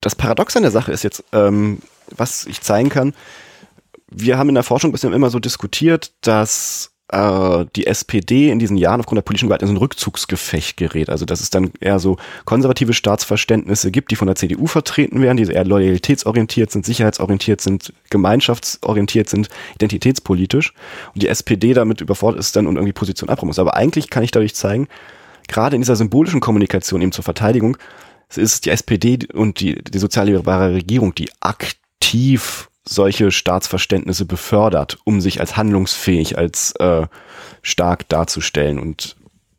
[0.00, 3.14] das Paradox an der Sache ist jetzt, ähm, was ich zeigen kann,
[4.08, 8.76] wir haben in der Forschung bisher immer so diskutiert, dass äh, die SPD in diesen
[8.76, 11.08] Jahren aufgrund der politischen Gewalt in so ein Rückzugsgefecht gerät.
[11.08, 15.36] Also dass es dann eher so konservative Staatsverständnisse gibt, die von der CDU vertreten werden,
[15.36, 20.72] die eher loyalitätsorientiert sind, sicherheitsorientiert sind, gemeinschaftsorientiert sind, identitätspolitisch.
[21.14, 23.58] Und die SPD damit überfordert ist dann und irgendwie Position abräumen muss.
[23.58, 24.88] Aber eigentlich kann ich dadurch zeigen,
[25.48, 27.76] gerade in dieser symbolischen Kommunikation eben zur Verteidigung,
[28.28, 35.20] es ist die SPD und die, die sozialliberale Regierung, die aktiv solche Staatsverständnisse befördert, um
[35.20, 37.06] sich als handlungsfähig, als äh,
[37.62, 38.78] stark darzustellen.
[38.78, 39.16] Und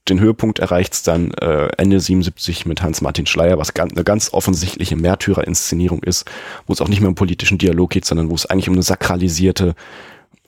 [0.09, 4.33] den Höhepunkt erreicht es dann äh, Ende 77 mit Hans-Martin Schleier, was ganz, eine ganz
[4.33, 6.25] offensichtliche Märtyrerinszenierung ist,
[6.65, 8.83] wo es auch nicht mehr um politischen Dialog geht, sondern wo es eigentlich um eine
[8.83, 9.75] sakralisierte,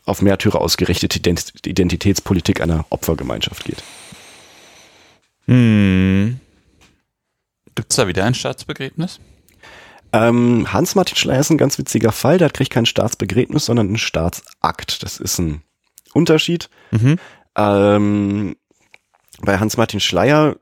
[0.05, 1.19] auf Märtyrer ausgerichtete
[1.65, 3.83] Identitätspolitik einer Opfergemeinschaft geht.
[5.45, 6.39] Hm.
[7.75, 9.19] Gibt es da wieder ein Staatsbegräbnis?
[10.11, 12.37] Ähm, Hans-Martin Schleier ist ein ganz witziger Fall.
[12.37, 15.03] Der kriegt kein Staatsbegräbnis, sondern ein Staatsakt.
[15.03, 15.61] Das ist ein
[16.13, 16.69] Unterschied.
[16.91, 17.17] Mhm.
[17.55, 18.55] Ähm,
[19.41, 20.55] bei Hans-Martin Schleier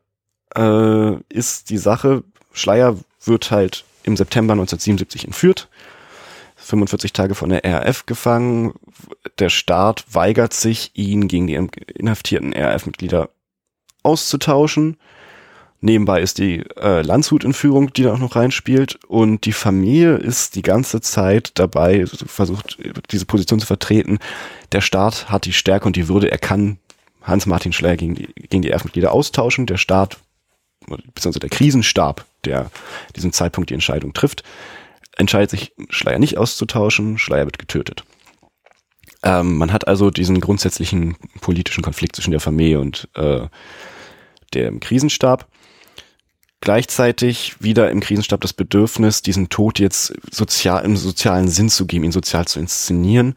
[0.55, 5.69] äh, ist die Sache, Schleier wird halt im September 1977 entführt,
[6.55, 8.73] 45 Tage von der RAF gefangen.
[9.39, 13.29] Der Staat weigert sich, ihn gegen die inhaftierten RAF-Mitglieder
[14.03, 14.97] auszutauschen.
[15.79, 18.99] Nebenbei ist die äh, Landshut-Entführung, die da auch noch reinspielt.
[19.05, 22.79] Und die Familie ist die ganze Zeit dabei, versucht,
[23.11, 24.17] diese Position zu vertreten.
[24.71, 26.31] Der Staat hat die Stärke und die Würde.
[26.31, 26.79] Er kann
[27.21, 29.67] Hans-Martin Schleier gegen die, gegen die Erfmitglieder austauschen.
[29.67, 30.17] Der Staat,
[30.87, 32.71] beziehungsweise der Krisenstab, der
[33.15, 34.43] diesen Zeitpunkt die Entscheidung trifft,
[35.15, 37.19] entscheidet sich, Schleier nicht auszutauschen.
[37.19, 38.03] Schleier wird getötet.
[39.23, 43.47] Ähm, man hat also diesen grundsätzlichen politischen Konflikt zwischen der Familie und äh,
[44.55, 45.47] dem Krisenstab.
[46.59, 52.05] Gleichzeitig wieder im Krisenstab das Bedürfnis, diesen Tod jetzt sozial, im sozialen Sinn zu geben,
[52.05, 53.35] ihn sozial zu inszenieren,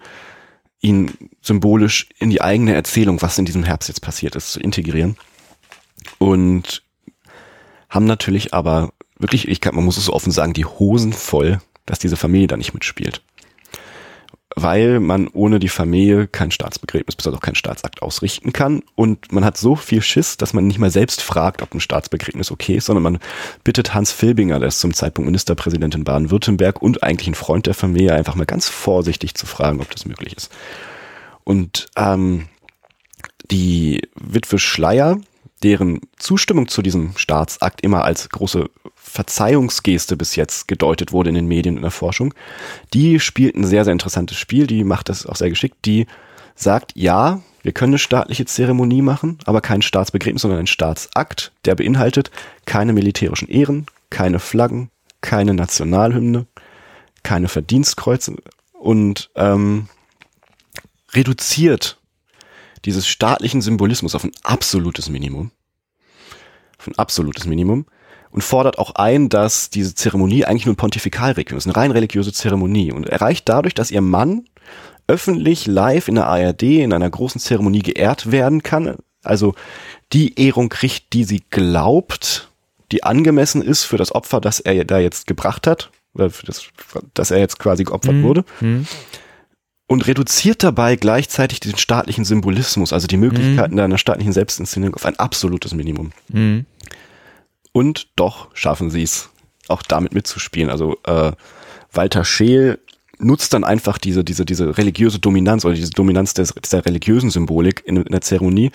[0.81, 5.17] ihn symbolisch in die eigene Erzählung, was in diesem Herbst jetzt passiert ist, zu integrieren.
[6.19, 6.83] Und
[7.91, 11.61] haben natürlich aber wirklich, ich kann, man muss es so offen sagen, die Hosen voll,
[11.85, 13.23] dass diese Familie da nicht mitspielt
[14.57, 18.83] weil man ohne die Familie kein Staatsbegräbnis, bis auch keinen Staatsakt ausrichten kann.
[18.97, 22.51] Und man hat so viel Schiss, dass man nicht mal selbst fragt, ob ein Staatsbegräbnis
[22.51, 23.19] okay ist, sondern man
[23.63, 27.75] bittet Hans Filbinger, der ist zum Zeitpunkt Ministerpräsident in Baden-Württemberg und eigentlich ein Freund der
[27.75, 30.51] Familie, einfach mal ganz vorsichtig zu fragen, ob das möglich ist.
[31.45, 32.49] Und ähm,
[33.51, 35.19] die Witwe Schleier,
[35.63, 38.69] deren Zustimmung zu diesem Staatsakt immer als große
[39.11, 42.33] Verzeihungsgeste bis jetzt gedeutet wurde in den Medien und in der Forschung,
[42.95, 46.07] die spielt ein sehr, sehr interessantes Spiel, die macht das auch sehr geschickt, die
[46.55, 51.75] sagt, ja, wir können eine staatliche Zeremonie machen, aber kein Staatsbegräbnis, sondern ein Staatsakt, der
[51.75, 52.31] beinhaltet
[52.65, 56.47] keine militärischen Ehren, keine Flaggen, keine Nationalhymne,
[57.23, 58.37] keine Verdienstkreuze
[58.73, 59.89] und ähm,
[61.13, 61.99] reduziert
[62.85, 65.51] dieses staatlichen Symbolismus auf ein absolutes Minimum.
[66.79, 67.85] Auf ein absolutes Minimum
[68.31, 72.33] und fordert auch ein, dass diese Zeremonie eigentlich nur ein Pontifikalrequiem ist, eine rein religiöse
[72.33, 74.45] Zeremonie und erreicht dadurch, dass ihr Mann
[75.09, 79.55] öffentlich live in der ARD in einer großen Zeremonie geehrt werden kann, also
[80.13, 82.49] die Ehrung kriegt, die sie glaubt,
[82.93, 86.65] die angemessen ist für das Opfer, das er da jetzt gebracht hat, oder für das,
[87.15, 88.23] dass er jetzt quasi geopfert mhm.
[88.23, 88.45] wurde.
[88.61, 88.87] Mhm.
[89.87, 93.81] Und reduziert dabei gleichzeitig den staatlichen Symbolismus, also die Möglichkeiten mhm.
[93.81, 96.13] einer staatlichen Selbstinszenierung auf ein absolutes Minimum.
[96.29, 96.67] Mhm.
[97.73, 99.31] Und doch schaffen sie es,
[99.69, 100.71] auch damit mitzuspielen.
[100.71, 101.33] Also äh,
[101.93, 102.79] Walter Scheel
[103.19, 107.83] nutzt dann einfach diese, diese, diese religiöse Dominanz oder diese Dominanz des, dieser religiösen Symbolik
[107.85, 108.71] in, in der Zeremonie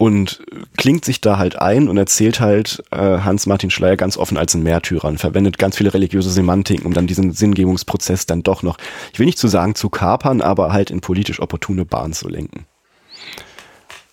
[0.00, 0.42] und
[0.78, 4.62] klingt sich da halt ein und erzählt halt äh, Hans-Martin Schleier ganz offen als ein
[4.62, 8.78] Märtyrer und verwendet ganz viele religiöse Semantiken, um dann diesen Sinngebungsprozess dann doch noch,
[9.12, 12.64] ich will nicht zu sagen zu kapern, aber halt in politisch opportune Bahn zu lenken.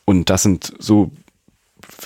[0.04, 1.12] Und das sind so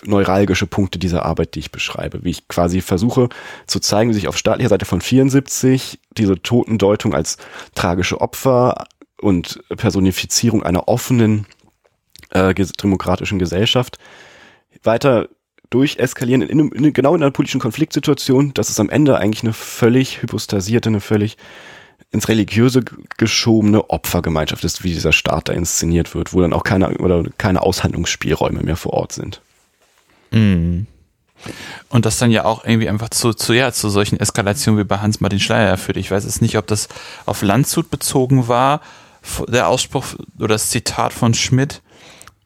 [0.06, 3.30] neuralgische Punkte dieser Arbeit, die ich beschreibe, wie ich quasi versuche
[3.68, 7.38] zu zeigen, wie sich auf staatlicher Seite von 74 diese Totendeutung als
[7.76, 8.86] tragische Opfer
[9.20, 11.46] und Personifizierung einer offenen
[12.32, 13.98] äh, demokratischen Gesellschaft
[14.84, 15.30] weiter
[15.70, 20.22] durcheskalieren, in, in, genau in einer politischen Konfliktsituation, dass es am Ende eigentlich eine völlig
[20.22, 21.38] hypostasierte, eine völlig
[22.12, 22.84] ins Religiöse
[23.18, 27.62] geschobene Opfergemeinschaft ist, wie dieser Staat da inszeniert wird, wo dann auch keine, oder keine
[27.62, 29.42] Aushandlungsspielräume mehr vor Ort sind.
[30.32, 30.88] Mhm.
[31.90, 35.00] Und das dann ja auch irgendwie einfach zu, zu, ja, zu solchen Eskalationen wie bei
[35.00, 35.98] Hans-Martin Schleier führt.
[35.98, 36.88] Ich weiß es nicht, ob das
[37.26, 38.82] auf Landshut bezogen war,
[39.48, 40.06] der Ausspruch
[40.38, 41.82] oder das Zitat von Schmidt,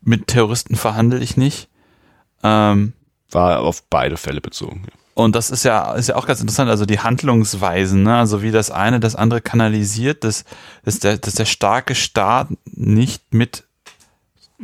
[0.01, 1.67] mit Terroristen verhandle ich nicht.
[2.43, 2.93] Ähm,
[3.31, 4.83] war auf beide Fälle bezogen.
[4.85, 4.93] Ja.
[5.15, 8.17] Und das ist ja, ist ja auch ganz interessant, also die Handlungsweisen, ne?
[8.17, 10.43] also wie das eine das andere kanalisiert, dass,
[10.83, 13.63] dass, der, dass der starke Staat nicht mit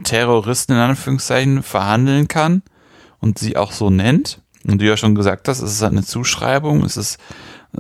[0.04, 2.64] Terroristen in Anführungszeichen verhandeln kann
[3.22, 4.42] und sie auch so nennt.
[4.68, 7.18] Und du ja schon gesagt hast, es ist eine Zuschreibung, es ist,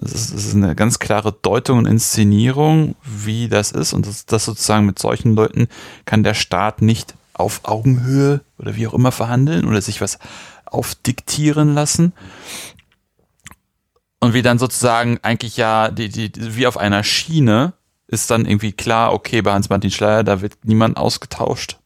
[0.01, 3.93] es ist, es ist eine ganz klare Deutung und Inszenierung, wie das ist.
[3.93, 5.67] Und das, das sozusagen mit solchen Leuten
[6.05, 10.17] kann der Staat nicht auf Augenhöhe oder wie auch immer verhandeln oder sich was
[10.65, 12.13] aufdiktieren lassen.
[14.19, 17.73] Und wie dann sozusagen eigentlich ja, die, die, wie auf einer Schiene
[18.07, 21.80] ist dann irgendwie klar, okay, bei Hans-Martin Schleier, da wird niemand ausgetauscht.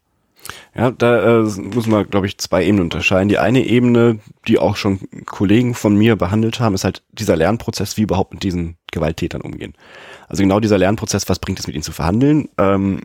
[0.77, 3.29] Ja, da äh, muss man, glaube ich, zwei Ebenen unterscheiden.
[3.29, 7.95] Die eine Ebene, die auch schon Kollegen von mir behandelt haben, ist halt dieser Lernprozess,
[7.95, 9.73] wie überhaupt mit diesen Gewalttätern umgehen.
[10.27, 12.49] Also genau dieser Lernprozess, was bringt es mit ihnen zu verhandeln?
[12.57, 13.01] Ähm,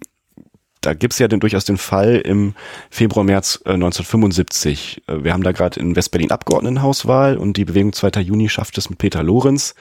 [0.81, 2.55] da gibt's ja den, durchaus den Fall im
[2.91, 5.03] Februar, März äh, 1975.
[5.07, 8.21] Äh, wir haben da gerade in Westberlin Abgeordnetenhauswahl und die Bewegung 2.
[8.23, 9.77] Juni schafft es mit Peter Lorenz,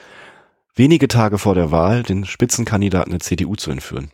[0.76, 4.12] wenige Tage vor der Wahl den Spitzenkandidaten der CDU zu entführen.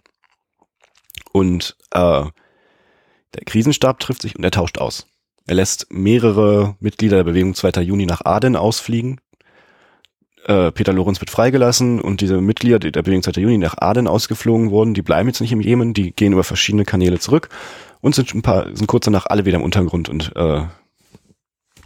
[1.33, 2.25] Und äh,
[3.37, 5.07] der Krisenstab trifft sich und er tauscht aus.
[5.47, 7.83] Er lässt mehrere Mitglieder der Bewegung 2.
[7.83, 9.21] Juni nach Aden ausfliegen.
[10.45, 13.41] Äh, Peter Lorenz wird freigelassen und diese Mitglieder der Bewegung 2.
[13.41, 16.85] Juni nach Aden ausgeflogen wurden, die bleiben jetzt nicht im Jemen, die gehen über verschiedene
[16.85, 17.49] Kanäle zurück
[18.01, 20.63] und sind ein paar, sind kurz danach alle wieder im Untergrund und äh,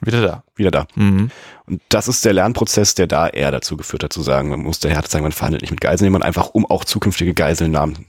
[0.02, 0.44] wieder da.
[0.56, 0.86] Wieder da.
[0.94, 1.30] Mhm.
[1.66, 4.80] Und das ist der Lernprozess, der da eher dazu geführt hat, zu sagen, man muss
[4.80, 8.06] der Härte sagen, man verhandelt nicht mit Geiselnehmern, einfach um auch zukünftige Geiselnahmen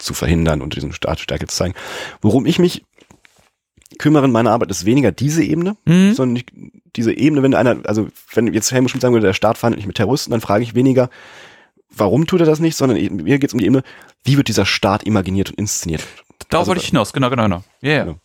[0.00, 1.74] zu verhindern und diesen Staat Stärke zu zeigen.
[2.20, 2.84] Worum ich mich
[3.98, 6.14] kümmere in meiner Arbeit ist weniger diese Ebene, mhm.
[6.14, 6.52] sondern nicht
[6.96, 9.86] diese Ebene, wenn einer, also wenn jetzt Helmut Schmidt sagen würde, der Staat verhandelt nicht
[9.86, 11.10] mit Terroristen, dann frage ich weniger,
[11.90, 13.82] warum tut er das nicht, sondern mir geht es um die Ebene,
[14.24, 16.02] wie wird dieser Staat imaginiert und inszeniert.
[16.48, 17.62] Darauf also, wollte ich hinaus, genau, genau, genau.
[17.82, 18.04] Yeah.
[18.04, 18.18] Genau.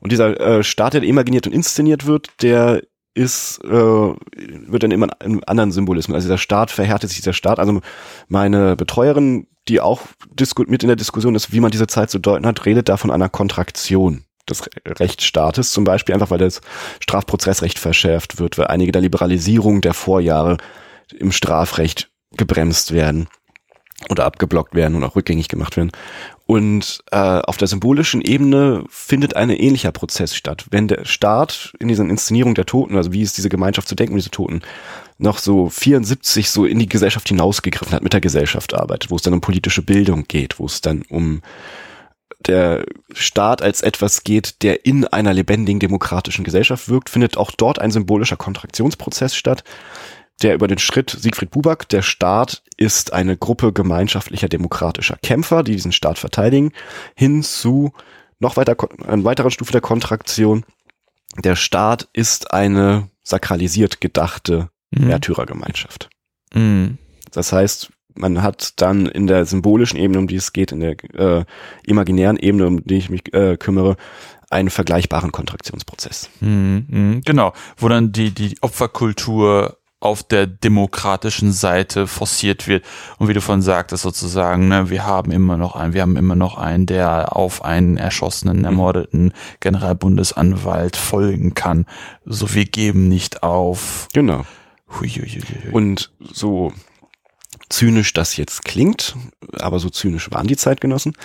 [0.00, 2.82] Und dieser äh, Staat, der imaginiert und inszeniert wird, der
[3.14, 6.14] ist, äh, wird dann immer einen anderen Symbolismus.
[6.14, 7.58] Also dieser Staat verhärtet sich dieser Staat.
[7.58, 7.80] Also
[8.28, 10.02] meine Betreuerin, die auch
[10.66, 13.10] mit in der Diskussion ist, wie man diese Zeit zu deuten hat, redet da von
[13.10, 16.60] einer Kontraktion des Rechtsstaates, zum Beispiel einfach, weil das
[16.98, 20.58] Strafprozessrecht verschärft wird, weil einige der Liberalisierung der Vorjahre
[21.16, 23.28] im Strafrecht gebremst werden
[24.08, 25.92] oder abgeblockt werden und auch rückgängig gemacht werden.
[26.46, 30.66] Und äh, auf der symbolischen Ebene findet ein ähnlicher Prozess statt.
[30.70, 34.16] Wenn der Staat in diesen Inszenierungen der Toten, also wie ist diese Gemeinschaft zu denken,
[34.16, 34.62] diese Toten,
[35.20, 39.22] noch so 74 so in die Gesellschaft hinausgegriffen hat, mit der Gesellschaft arbeitet, wo es
[39.22, 41.42] dann um politische Bildung geht, wo es dann um
[42.46, 47.78] der Staat als etwas geht, der in einer lebendigen demokratischen Gesellschaft wirkt, findet auch dort
[47.78, 49.62] ein symbolischer Kontraktionsprozess statt,
[50.42, 55.72] der über den Schritt Siegfried Buback, der Staat ist eine Gruppe gemeinschaftlicher demokratischer Kämpfer, die
[55.72, 56.72] diesen Staat verteidigen,
[57.14, 57.92] hin zu
[58.38, 58.74] noch weiter,
[59.06, 60.64] eine weitere Stufe der Kontraktion.
[61.44, 65.08] Der Staat ist eine sakralisiert gedachte mhm.
[65.08, 66.10] Märtyrergemeinschaft.
[66.54, 66.98] Mhm.
[67.32, 70.96] Das heißt, man hat dann in der symbolischen Ebene, um die es geht, in der
[71.14, 71.44] äh,
[71.84, 73.96] imaginären Ebene, um die ich mich äh, kümmere,
[74.50, 76.28] einen vergleichbaren Kontraktionsprozess.
[76.40, 82.84] Mhm, mh, genau, wo dann die, die Opferkultur auf der demokratischen Seite forciert wird.
[83.18, 86.34] Und wie du von sagtest, sozusagen, ne, wir haben immer noch einen, wir haben immer
[86.34, 88.64] noch einen, der auf einen erschossenen, mhm.
[88.64, 91.84] ermordeten Generalbundesanwalt folgen kann.
[92.24, 94.08] So, wir geben nicht auf.
[94.14, 94.46] Genau.
[94.98, 95.70] Huiuiuiui.
[95.72, 96.72] Und so
[97.68, 99.16] zynisch das jetzt klingt,
[99.58, 101.16] aber so zynisch waren die Zeitgenossen.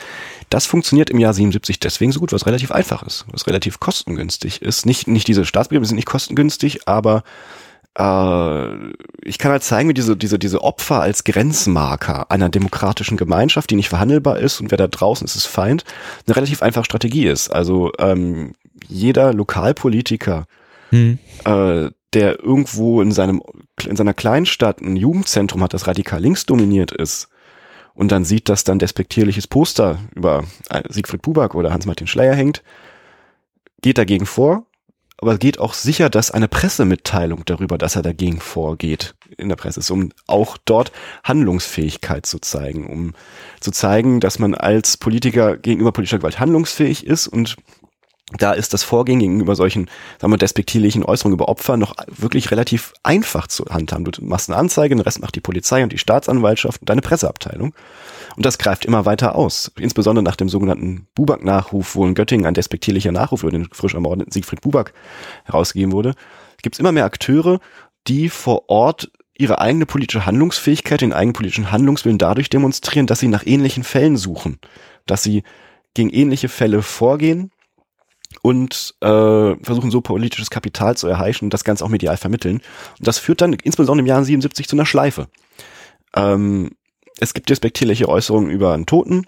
[0.50, 4.62] Das funktioniert im Jahr 77 deswegen so gut, was relativ einfach ist, was relativ kostengünstig
[4.62, 4.86] ist.
[4.86, 7.24] Nicht, nicht diese Staatsbegriffe sind nicht kostengünstig, aber
[7.98, 8.92] äh,
[9.24, 13.76] ich kann halt zeigen, wie diese, diese, diese Opfer als Grenzmarker einer demokratischen Gemeinschaft, die
[13.76, 15.84] nicht verhandelbar ist und wer da draußen ist, ist Feind,
[16.28, 17.50] eine relativ einfache Strategie ist.
[17.50, 18.54] Also ähm,
[18.88, 20.46] jeder Lokalpolitiker,
[20.90, 21.18] hm.
[21.46, 23.42] äh, der irgendwo in seinem
[23.86, 27.30] in seiner Kleinstadt ein Jugendzentrum hat, das radikal links dominiert ist,
[27.94, 30.44] und dann sieht, dass dann despektierliches Poster über
[30.90, 32.64] Siegfried Buback oder Hans-Martin Schleier hängt,
[33.82, 34.66] geht dagegen vor
[35.18, 39.80] aber geht auch sicher, dass eine Pressemitteilung darüber, dass er dagegen vorgeht, in der Presse
[39.80, 40.92] ist, um auch dort
[41.24, 43.14] Handlungsfähigkeit zu zeigen, um
[43.62, 47.56] zu zeigen, dass man als Politiker gegenüber politischer Gewalt handlungsfähig ist und
[48.32, 49.88] da ist das Vorgehen gegenüber solchen,
[50.20, 54.04] sagen wir, despektierlichen Äußerungen über Opfer noch wirklich relativ einfach zu handhaben.
[54.06, 57.76] Du machst eine Anzeige, den Rest macht die Polizei und die Staatsanwaltschaft und deine Presseabteilung.
[58.36, 59.72] Und das greift immer weiter aus.
[59.78, 64.32] Insbesondere nach dem sogenannten Buback-Nachruf, wo in Göttingen ein despektierlicher Nachruf über den frisch ermordeten
[64.32, 64.94] Siegfried Buback
[65.44, 66.16] herausgegeben wurde,
[66.64, 67.60] gibt es immer mehr Akteure,
[68.08, 73.28] die vor Ort ihre eigene politische Handlungsfähigkeit, den eigenen politischen Handlungswillen dadurch demonstrieren, dass sie
[73.28, 74.60] nach ähnlichen Fällen suchen,
[75.06, 75.44] dass sie
[75.94, 77.52] gegen ähnliche Fälle vorgehen
[78.46, 82.62] und äh, versuchen so politisches Kapital zu erheischen und das Ganze auch medial vermitteln.
[83.00, 85.30] Und das führt dann insbesondere im Jahr 77 zu einer Schleife.
[86.16, 86.74] Ähm,
[87.20, 89.26] es gibt despektierliche Äußerungen über einen Toten.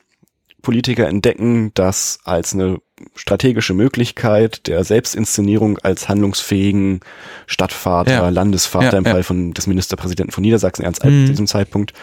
[0.61, 2.77] Politiker entdecken das als eine
[3.15, 6.99] strategische Möglichkeit der Selbstinszenierung als handlungsfähigen
[7.47, 8.29] Stadtvater, ja.
[8.29, 9.11] Landesvater ja, im ja.
[9.13, 11.25] Fall von des Ministerpräsidenten von Niedersachsen, Ernst Alp, mhm.
[11.25, 11.93] zu diesem Zeitpunkt,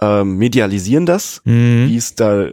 [0.00, 1.86] ähm, medialisieren das, mhm.
[1.86, 2.46] wie es da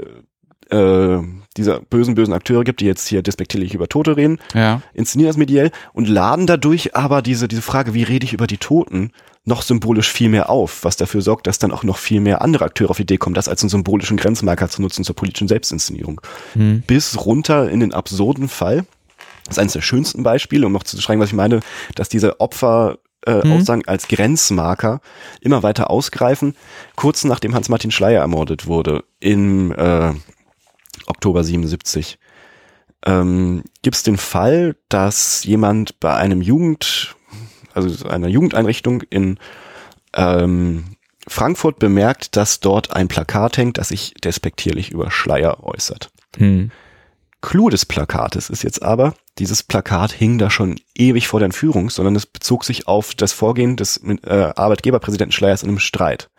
[0.69, 1.24] äh,
[1.58, 4.82] dieser bösen, bösen Akteure gibt, die jetzt hier despektierlich über Tote reden, ja.
[4.93, 8.58] inszenieren das mediell und laden dadurch aber diese, diese Frage, wie rede ich über die
[8.58, 9.12] Toten,
[9.45, 12.66] noch symbolisch viel mehr auf, was dafür sorgt, dass dann auch noch viel mehr andere
[12.66, 16.22] Akteure auf die Idee kommen, das als einen symbolischen Grenzmarker zu nutzen zur politischen Selbstinszenierung.
[16.54, 16.84] Hm.
[16.88, 18.86] Bis runter in den absurden Fall.
[19.45, 21.60] Das ist eines der schönsten Beispiele, um noch zu schreiben, was ich meine,
[21.95, 23.51] dass diese Opfer äh, hm.
[23.51, 25.01] Aussagen als Grenzmarker
[25.41, 26.56] immer weiter ausgreifen.
[26.95, 30.14] Kurz nachdem Hans-Martin Schleier ermordet wurde, im äh,
[31.08, 32.18] Oktober 77,
[33.06, 37.16] ähm, gibt es den Fall, dass jemand bei einem Jugend
[37.74, 39.39] also einer Jugendeinrichtung in
[40.16, 40.95] ähm,
[41.28, 46.12] Frankfurt bemerkt, dass dort ein Plakat hängt, das sich despektierlich über Schleier äußert.
[46.38, 46.72] Hm.
[47.41, 51.89] Clou des Plakates ist jetzt aber, dieses Plakat hing da schon ewig vor der Entführung,
[51.89, 56.30] sondern es bezog sich auf das Vorgehen des äh, Arbeitgeberpräsidenten Schleiers in einem Streit.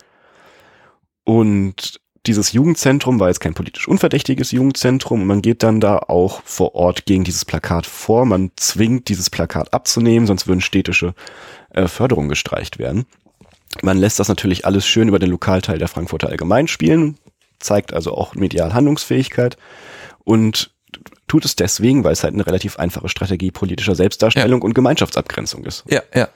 [1.25, 5.27] Und dieses Jugendzentrum war jetzt kein politisch unverdächtiges Jugendzentrum.
[5.27, 8.25] Man geht dann da auch vor Ort gegen dieses Plakat vor.
[8.25, 11.14] Man zwingt dieses Plakat abzunehmen, sonst würden städtische
[11.70, 13.05] äh, Förderungen gestreicht werden.
[13.83, 17.18] Man lässt das natürlich alles schön über den Lokalteil der Frankfurter Allgemein spielen,
[17.59, 19.59] zeigt also auch medial Handlungsfähigkeit
[20.22, 20.70] und
[21.27, 24.64] tut es deswegen, weil es halt eine relativ einfache Strategie politischer Selbstdarstellung ja.
[24.64, 25.85] und Gemeinschaftsabgrenzung ist.
[25.89, 26.29] Ja, ja.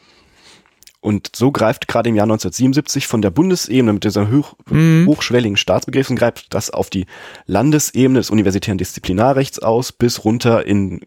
[1.01, 5.07] Und so greift gerade im Jahr 1977 von der Bundesebene mit dieser hoch, mhm.
[5.07, 7.07] hochschwelligen Staatsbegriffen greift das auf die
[7.47, 11.01] Landesebene des universitären Disziplinarrechts aus bis runter in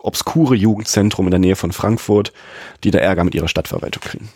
[0.00, 2.32] obskure Jugendzentrum in der Nähe von Frankfurt,
[2.84, 4.28] die da Ärger mit ihrer Stadtverwaltung kriegen.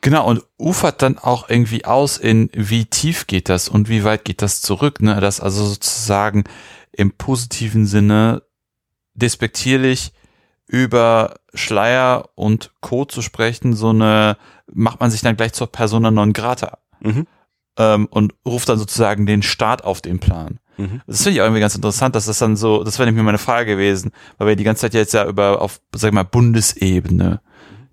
[0.00, 4.24] Genau, und ufert dann auch irgendwie aus in, wie tief geht das und wie weit
[4.24, 5.20] geht das zurück, ne?
[5.20, 6.44] Das also sozusagen
[6.92, 8.42] im positiven Sinne
[9.14, 10.12] despektierlich
[10.68, 13.04] über Schleier und Co.
[13.04, 14.36] zu sprechen, so eine,
[14.72, 16.78] macht man sich dann gleich zur Persona non grata.
[17.00, 17.26] Mhm.
[17.78, 20.60] Ähm, und ruft dann sozusagen den Staat auf den Plan.
[20.76, 21.00] Mhm.
[21.06, 23.38] Das finde ich auch irgendwie ganz interessant, dass das dann so, das wäre nämlich meine
[23.38, 27.40] Frage gewesen, weil wir die ganze Zeit jetzt ja über, auf, sag ich mal, Bundesebene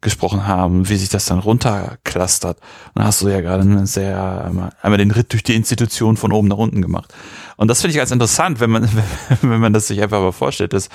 [0.05, 2.59] gesprochen haben, wie sich das dann runterklustert.
[2.93, 6.47] Und da hast du ja gerade sehr, einmal den Ritt durch die Institution von oben
[6.47, 7.13] nach unten gemacht.
[7.57, 8.87] Und das finde ich ganz interessant, wenn man,
[9.41, 10.89] wenn man das sich einfach mal vorstellt, dass,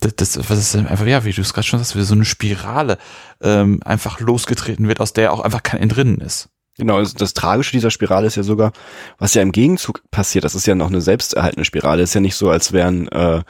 [0.00, 2.98] das, das, ist einfach, ja, wie du es gerade schon sagst, wie so eine Spirale
[3.40, 6.50] ähm, einfach losgetreten wird, aus der auch einfach kein Entrinnen ist.
[6.76, 8.72] Genau, also das Tragische dieser Spirale ist ja sogar,
[9.18, 12.36] was ja im Gegenzug passiert, das ist ja noch eine selbsterhaltende Spirale, ist ja nicht
[12.36, 13.42] so, als wären äh,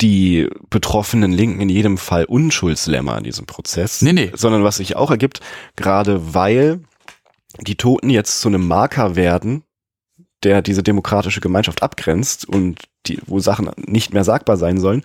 [0.00, 4.02] die betroffenen Linken in jedem Fall Unschuldslämmer in diesem Prozess.
[4.02, 4.32] Nee, nee.
[4.34, 5.40] Sondern was sich auch ergibt,
[5.74, 6.80] gerade weil
[7.60, 9.62] die Toten jetzt zu einem Marker werden,
[10.42, 15.02] der diese demokratische Gemeinschaft abgrenzt und die, wo Sachen nicht mehr sagbar sein sollen,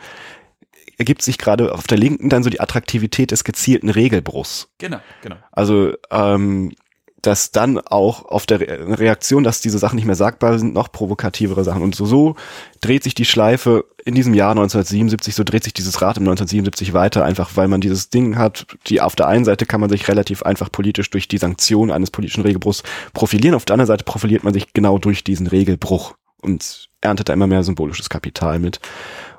[0.97, 4.69] ergibt sich gerade auf der Linken dann so die Attraktivität des gezielten Regelbruchs.
[4.77, 5.37] Genau, genau.
[5.51, 6.73] Also ähm,
[7.21, 11.63] dass dann auch auf der Reaktion, dass diese Sachen nicht mehr sagbar sind, noch provokativere
[11.63, 11.83] Sachen.
[11.83, 12.35] Und so, so
[12.81, 16.93] dreht sich die Schleife in diesem Jahr 1977, so dreht sich dieses Rad im 1977
[16.93, 20.07] weiter, einfach weil man dieses Ding hat, die auf der einen Seite kann man sich
[20.07, 24.43] relativ einfach politisch durch die Sanktion eines politischen Regelbruchs profilieren, auf der anderen Seite profiliert
[24.43, 28.79] man sich genau durch diesen Regelbruch und erntet da immer mehr symbolisches Kapital mit.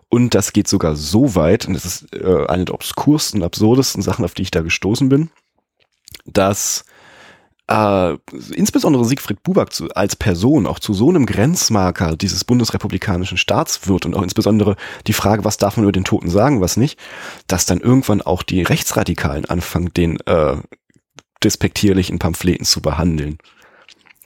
[0.08, 4.24] Und das geht sogar so weit, und das ist äh, eine der obskursten, absurdesten Sachen,
[4.24, 5.30] auf die ich da gestoßen bin,
[6.26, 6.84] dass
[7.68, 8.16] äh,
[8.54, 14.04] insbesondere Siegfried Buback zu, als Person auch zu so einem Grenzmarker dieses bundesrepublikanischen Staats wird
[14.04, 16.98] und auch insbesondere die Frage, was darf man über den Toten sagen, was nicht,
[17.46, 20.56] dass dann irgendwann auch die Rechtsradikalen anfangen, den äh,
[21.42, 23.38] despektierlichen Pamphleten zu behandeln.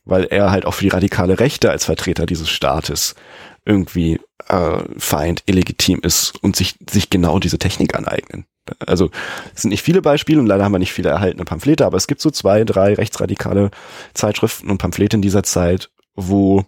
[0.05, 3.16] Weil er halt auch für die radikale Rechte als Vertreter dieses Staates
[3.64, 8.47] irgendwie äh, feind, illegitim ist und sich, sich genau diese Technik aneignen.
[8.87, 9.11] Also
[9.55, 12.07] es sind nicht viele Beispiele und leider haben wir nicht viele erhaltene Pamphlete, aber es
[12.07, 13.71] gibt so zwei, drei rechtsradikale
[14.14, 16.64] Zeitschriften und Pamphlete in dieser Zeit, wo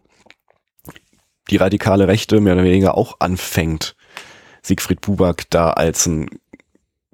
[1.51, 3.97] die radikale Rechte mehr oder weniger auch anfängt,
[4.63, 6.29] Siegfried Buback da als ein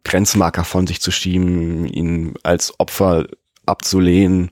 [0.05, 3.26] Grenzmarker von sich zu schieben, ihn als Opfer
[3.66, 4.51] abzulehnen.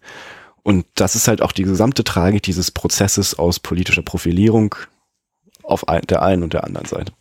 [0.62, 4.74] Und das ist halt auch die gesamte Tragik dieses Prozesses aus politischer Profilierung
[5.62, 7.12] auf der einen und der anderen Seite.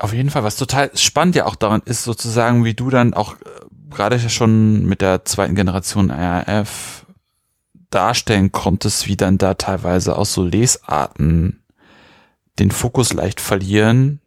[0.00, 3.34] Auf jeden Fall, was total spannend ja auch daran ist, sozusagen, wie du dann auch
[3.34, 3.36] äh,
[3.90, 7.04] gerade schon mit der zweiten Generation RF
[7.90, 11.62] darstellen konntest, wie dann da teilweise auch so Lesarten
[12.58, 14.20] den Fokus leicht verlieren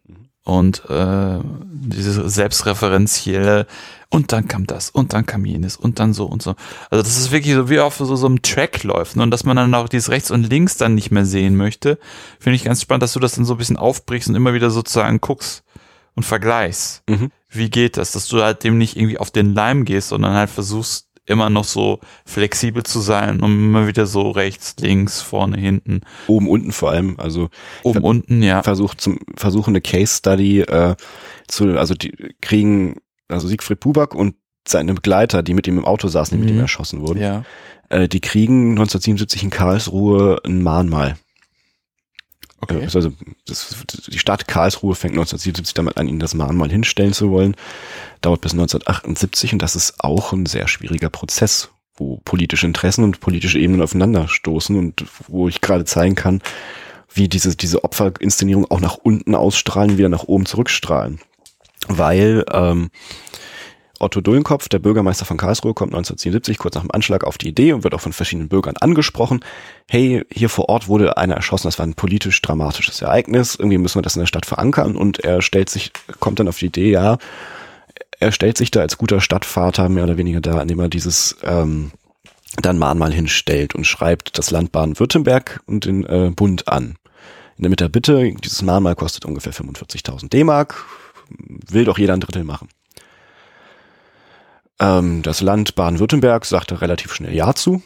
[0.44, 3.66] und äh, diese selbstreferenzielle
[4.10, 6.54] und dann kam das und dann kam jenes und dann so und so.
[6.90, 9.24] Also das ist wirklich so wie auf so, so einem Track läuft ne?
[9.24, 11.98] und dass man dann auch dieses rechts und links dann nicht mehr sehen möchte,
[12.38, 14.70] finde ich ganz spannend, dass du das dann so ein bisschen aufbrichst und immer wieder
[14.70, 15.63] sozusagen guckst
[16.14, 17.02] und vergleichst.
[17.08, 17.30] Mhm.
[17.48, 20.50] Wie geht das, dass du halt dem nicht irgendwie auf den Leim gehst, sondern halt
[20.50, 26.02] versuchst immer noch so flexibel zu sein und immer wieder so rechts, links, vorne, hinten.
[26.26, 27.18] Oben, unten vor allem.
[27.18, 27.48] Also
[27.82, 28.62] oben, unten, ja.
[28.62, 30.96] Versucht zum, versuchen eine Case Study äh,
[31.48, 32.96] zu, also die kriegen
[33.28, 34.34] also Siegfried Buback und
[34.66, 36.44] seine Begleiter, die mit ihm im Auto saßen, die mhm.
[36.44, 36.62] mit ihm mhm.
[36.62, 37.44] erschossen wurden, ja.
[37.88, 41.16] äh, die kriegen 1977 in Karlsruhe ein Mahnmal.
[42.64, 42.82] Okay.
[42.82, 43.12] Äh, also
[43.46, 43.76] das,
[44.08, 47.56] die Stadt Karlsruhe fängt 1977 damit an, ihnen das Mahnmal hinstellen zu wollen.
[48.20, 53.20] Dauert bis 1978 und das ist auch ein sehr schwieriger Prozess, wo politische Interessen und
[53.20, 56.42] politische Ebenen aufeinanderstoßen und wo ich gerade zeigen kann,
[57.12, 61.20] wie diese, diese Opferinszenierung auch nach unten ausstrahlen, wieder nach oben zurückstrahlen
[61.88, 62.90] weil ähm,
[64.04, 67.72] Otto Dullenkopf, der Bürgermeister von Karlsruhe, kommt 1977 kurz nach dem Anschlag auf die Idee
[67.72, 69.40] und wird auch von verschiedenen Bürgern angesprochen.
[69.88, 73.96] Hey, hier vor Ort wurde einer erschossen, das war ein politisch dramatisches Ereignis, irgendwie müssen
[73.96, 76.90] wir das in der Stadt verankern und er stellt sich, kommt dann auf die Idee,
[76.90, 77.18] ja,
[78.20, 81.90] er stellt sich da als guter Stadtvater mehr oder weniger da, indem er dieses ähm,
[82.60, 86.96] dann Mahnmal hinstellt und schreibt das Land Baden-Württemberg und den äh, Bund an.
[87.56, 90.84] In der Mitte Bitte, dieses Mahnmal kostet ungefähr 45.000 D-Mark,
[91.70, 92.68] will doch jeder ein Drittel machen.
[94.84, 97.82] Ähm, das Land Baden-Württemberg sagte relativ schnell Ja zu.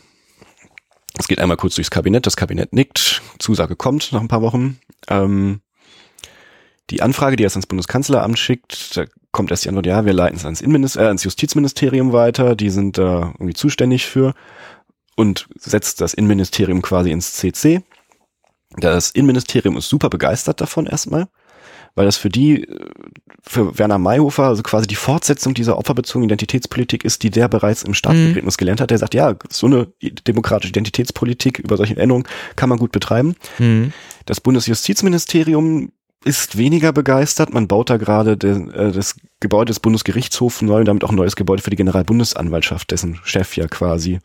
[1.16, 4.78] Es geht einmal kurz durchs Kabinett, das Kabinett nickt, Zusage kommt nach ein paar Wochen.
[5.08, 5.60] Ähm,
[6.90, 10.36] die Anfrage, die er ans Bundeskanzleramt schickt, da kommt erst die Antwort, ja, wir leiten
[10.36, 14.34] es ans, Innenminister, äh, ans Justizministerium weiter, die sind da irgendwie zuständig für
[15.16, 17.82] und setzt das Innenministerium quasi ins CC.
[18.76, 21.28] Das Innenministerium ist super begeistert davon erstmal,
[21.94, 22.86] weil das für die, äh,
[23.42, 27.94] für Werner Mayhofer, also quasi die Fortsetzung dieser opferbezogenen Identitätspolitik ist, die der bereits im
[27.94, 28.58] Staatsbegräbnis mhm.
[28.58, 28.90] gelernt hat.
[28.90, 29.88] Der sagt, ja, so eine
[30.26, 32.26] demokratische Identitätspolitik über solche Änderungen
[32.56, 33.34] kann man gut betreiben.
[33.58, 33.92] Mhm.
[34.26, 35.92] Das Bundesjustizministerium
[36.24, 37.52] ist weniger begeistert.
[37.52, 41.16] Man baut da gerade de, äh, das Gebäude des Bundesgerichtshofs neu und damit auch ein
[41.16, 44.18] neues Gebäude für die Generalbundesanwaltschaft, dessen Chef ja quasi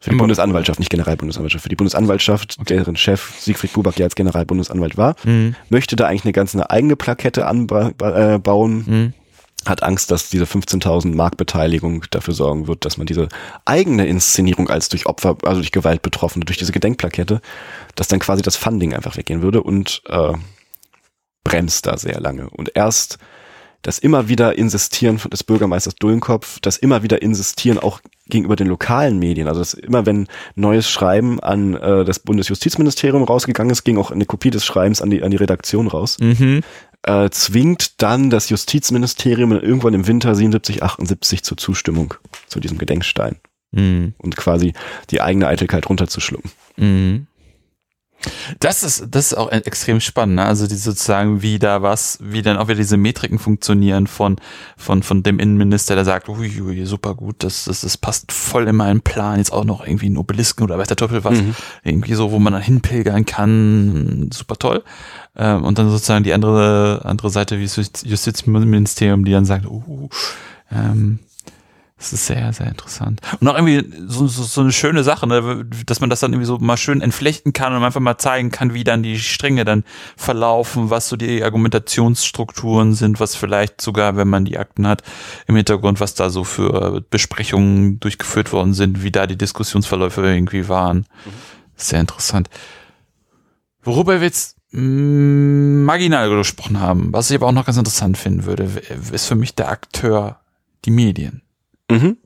[0.00, 0.22] für die Immer.
[0.22, 2.76] Bundesanwaltschaft, nicht Generalbundesanwaltschaft, für die Bundesanwaltschaft, okay.
[2.76, 5.56] deren Chef Siegfried Buback ja als Generalbundesanwalt war, mhm.
[5.70, 9.12] möchte da eigentlich eine ganz eine eigene Plakette anbauen, äh, mhm.
[9.66, 13.28] hat Angst, dass diese 15.000 Mark Beteiligung dafür sorgen wird, dass man diese
[13.64, 17.40] eigene Inszenierung als durch Opfer, also durch Gewalt Betroffene, durch diese Gedenkplakette,
[17.96, 20.34] dass dann quasi das Funding einfach weggehen würde und äh,
[21.42, 22.48] bremst da sehr lange.
[22.50, 23.18] Und erst
[23.82, 29.18] das immer wieder Insistieren des Bürgermeisters Dullenkopf, das immer wieder Insistieren auch gegenüber den lokalen
[29.18, 34.10] Medien, also dass immer wenn neues Schreiben an äh, das Bundesjustizministerium rausgegangen ist, ging auch
[34.10, 36.62] eine Kopie des Schreibens an die, an die Redaktion raus, mhm.
[37.02, 42.14] äh, zwingt dann das Justizministerium irgendwann im Winter 77, 78 zur Zustimmung
[42.48, 43.36] zu diesem Gedenkstein
[43.72, 44.14] mhm.
[44.18, 44.74] und quasi
[45.10, 46.50] die eigene Eitelkeit runterzuschlucken.
[46.76, 47.26] Mhm.
[48.58, 50.44] Das ist, das ist auch extrem spannend, ne?
[50.44, 54.36] also die sozusagen, wie da was, wie dann auch wieder diese Metriken funktionieren von,
[54.76, 58.66] von, von dem Innenminister, der sagt, ui, ui super gut, das, das, das passt voll
[58.66, 61.54] in meinen Plan, jetzt auch noch irgendwie ein Obelisken oder weiß der Teufel was, mhm.
[61.84, 64.82] irgendwie so, wo man dann hinpilgern kann, super toll.
[65.36, 70.08] Ähm, und dann sozusagen die andere, andere Seite wie das Justizministerium, die dann sagt, uh,
[70.72, 71.20] ähm,
[71.98, 73.20] das ist sehr, sehr interessant.
[73.40, 75.66] Und auch irgendwie so, so, so eine schöne Sache, ne?
[75.84, 78.72] dass man das dann irgendwie so mal schön entflechten kann und einfach mal zeigen kann,
[78.72, 79.82] wie dann die Stränge dann
[80.16, 85.02] verlaufen, was so die Argumentationsstrukturen sind, was vielleicht sogar, wenn man die Akten hat,
[85.48, 90.68] im Hintergrund, was da so für Besprechungen durchgeführt worden sind, wie da die Diskussionsverläufe irgendwie
[90.68, 91.04] waren.
[91.74, 92.48] Sehr interessant.
[93.82, 98.44] Worüber wir jetzt mm, marginal gesprochen haben, was ich aber auch noch ganz interessant finden
[98.44, 98.70] würde,
[99.10, 100.38] ist für mich der Akteur
[100.84, 101.42] die Medien.
[101.90, 102.18] Mhm.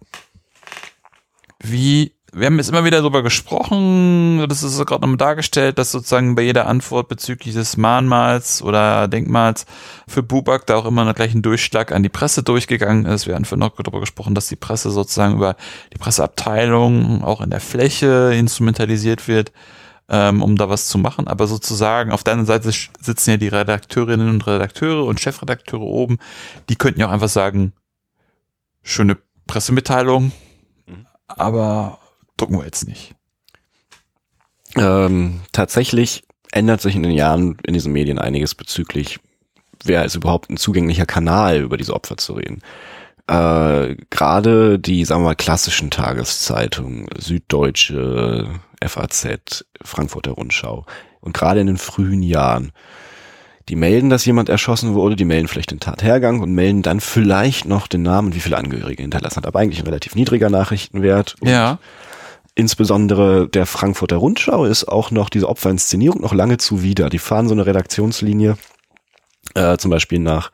[1.62, 6.34] Wie, wir haben jetzt immer wieder darüber gesprochen, das ist gerade nochmal dargestellt, dass sozusagen
[6.34, 9.66] bei jeder Antwort bezüglich des Mahnmals oder Denkmals
[10.08, 13.28] für Bubak da auch immer gleich ein Durchschlag an die Presse durchgegangen ist.
[13.28, 15.56] Wir haben vorhin noch darüber gesprochen, dass die Presse sozusagen über
[15.92, 19.52] die Presseabteilung auch in der Fläche instrumentalisiert wird,
[20.08, 21.28] ähm, um da was zu machen.
[21.28, 26.18] Aber sozusagen auf der anderen Seite sitzen ja die Redakteurinnen und Redakteure und Chefredakteure oben,
[26.68, 27.72] die könnten ja auch einfach sagen,
[28.82, 29.16] schöne
[29.53, 30.32] Pressemitteilung,
[30.86, 31.07] mhm.
[31.28, 31.98] aber
[32.38, 33.14] drucken wir jetzt nicht.
[34.76, 36.22] Ähm, tatsächlich
[36.53, 39.20] ändert sich in den Jahren in diesen Medien einiges bezüglich,
[39.84, 42.62] wer ist überhaupt ein zugänglicher Kanal, über diese Opfer zu reden.
[43.26, 50.86] Äh, Gerade die, sagen wir mal, klassischen Tageszeitungen, Süddeutsche, FAZ, Frankfurter Rundschau
[51.20, 52.72] und gerade in den frühen Jahren
[53.72, 57.64] die melden, dass jemand erschossen wurde, die melden vielleicht den Tathergang und melden dann vielleicht
[57.64, 59.46] noch den Namen, wie viele Angehörige hinterlassen hat.
[59.46, 61.36] Aber eigentlich ein relativ niedriger Nachrichtenwert.
[61.40, 61.78] Und ja.
[62.54, 67.08] Insbesondere der Frankfurter Rundschau ist auch noch diese Opferinszenierung noch lange zuwider.
[67.08, 68.58] Die fahren so eine Redaktionslinie,
[69.54, 70.50] äh, zum Beispiel nach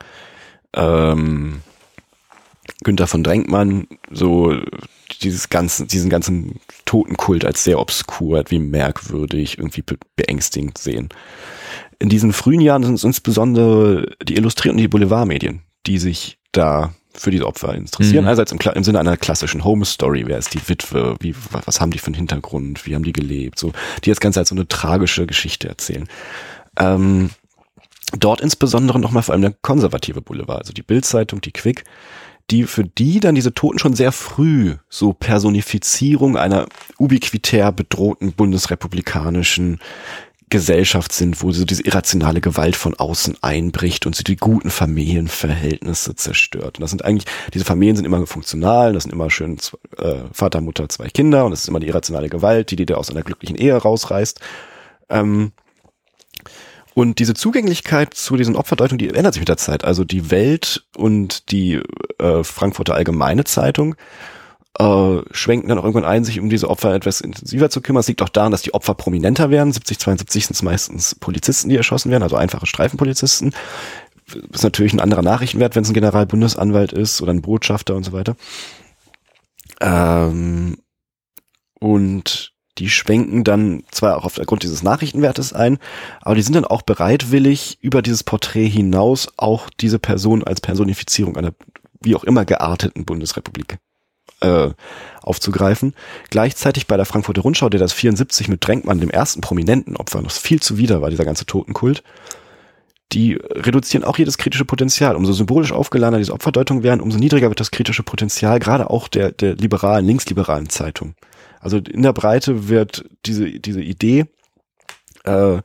[0.76, 1.62] ähm,
[2.84, 4.54] Günther von Drenkmann, so
[5.22, 9.82] dieses ganzen, diesen ganzen Totenkult als sehr obskur, wie merkwürdig, irgendwie
[10.14, 11.08] beängstigend sehen
[11.98, 16.94] in diesen frühen Jahren sind es insbesondere die Illustrierten und die Boulevardmedien, die sich da
[17.14, 18.22] für diese Opfer interessieren.
[18.22, 18.28] Mhm.
[18.28, 21.90] Einerseits im, im, Sinne einer klassischen Home Story, wer ist die Witwe, wie, was haben
[21.90, 23.72] die für einen Hintergrund, wie haben die gelebt, so,
[24.04, 26.08] die das Ganze als so eine tragische Geschichte erzählen.
[26.78, 27.30] Ähm,
[28.16, 31.84] dort insbesondere nochmal vor allem der konservative Boulevard, also die Bildzeitung, die Quick,
[32.50, 36.66] die für die dann diese Toten schon sehr früh so Personifizierung einer
[36.98, 39.80] ubiquitär bedrohten bundesrepublikanischen
[40.48, 46.14] Gesellschaft sind, wo so diese irrationale Gewalt von außen einbricht und sie die guten Familienverhältnisse
[46.14, 46.78] zerstört.
[46.78, 49.58] Und das sind eigentlich, diese Familien sind immer funktional, das sind immer schön
[49.98, 52.94] äh, Vater, Mutter, zwei Kinder und das ist immer die irrationale Gewalt, die die da
[52.94, 54.40] aus einer glücklichen Ehe rausreißt.
[55.10, 55.52] Ähm,
[56.94, 59.84] und diese Zugänglichkeit zu diesen Opferdeutungen, die ändert sich mit der Zeit.
[59.84, 61.80] Also die Welt und die
[62.18, 63.94] äh, Frankfurter Allgemeine Zeitung
[64.78, 68.00] äh, schwenken dann auch irgendwann ein, sich um diese Opfer etwas intensiver zu kümmern.
[68.00, 69.72] Es liegt auch daran, dass die Opfer prominenter werden.
[69.72, 73.54] 70, 72 sind es meistens Polizisten, die erschossen werden, also einfache Streifenpolizisten.
[74.52, 78.12] Ist natürlich ein anderer Nachrichtenwert, wenn es ein Generalbundesanwalt ist oder ein Botschafter und so
[78.12, 78.36] weiter.
[79.80, 80.76] Ähm,
[81.80, 85.78] und die schwenken dann zwar auch aufgrund dieses Nachrichtenwertes ein,
[86.20, 91.36] aber die sind dann auch bereitwillig, über dieses Porträt hinaus auch diese Person als Personifizierung
[91.36, 91.52] einer
[92.00, 93.78] wie auch immer gearteten Bundesrepublik
[94.40, 94.70] äh,
[95.22, 95.94] aufzugreifen.
[96.30, 100.38] Gleichzeitig bei der Frankfurter Rundschau, der das 74 mit Drängmann, dem ersten prominenten Opfer, was
[100.38, 102.02] viel zuwider war, dieser ganze Totenkult,
[103.12, 105.16] die reduzieren auch jedes kritische Potenzial.
[105.16, 109.32] Umso symbolisch aufgeladener diese Opferdeutungen werden, umso niedriger wird das kritische Potenzial, gerade auch der,
[109.32, 111.14] der liberalen, linksliberalen Zeitung.
[111.60, 114.26] Also in der Breite wird diese, diese Idee,
[115.24, 115.60] äh,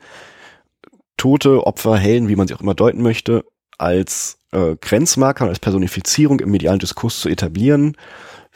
[1.18, 3.46] Tote, Opfer, Helden, wie man sie auch immer deuten möchte,
[3.78, 7.96] als äh, Grenzmarker und als Personifizierung im medialen Diskurs zu etablieren,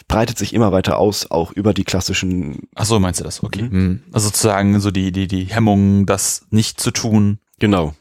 [0.07, 2.67] breitet sich immer weiter aus, auch über die klassischen.
[2.75, 3.43] Ach so, meinst du das?
[3.43, 3.63] Okay.
[3.63, 4.03] Mhm.
[4.11, 7.39] Also sozusagen so die, die, die Hemmungen, das nicht zu tun.
[7.59, 7.93] Genau.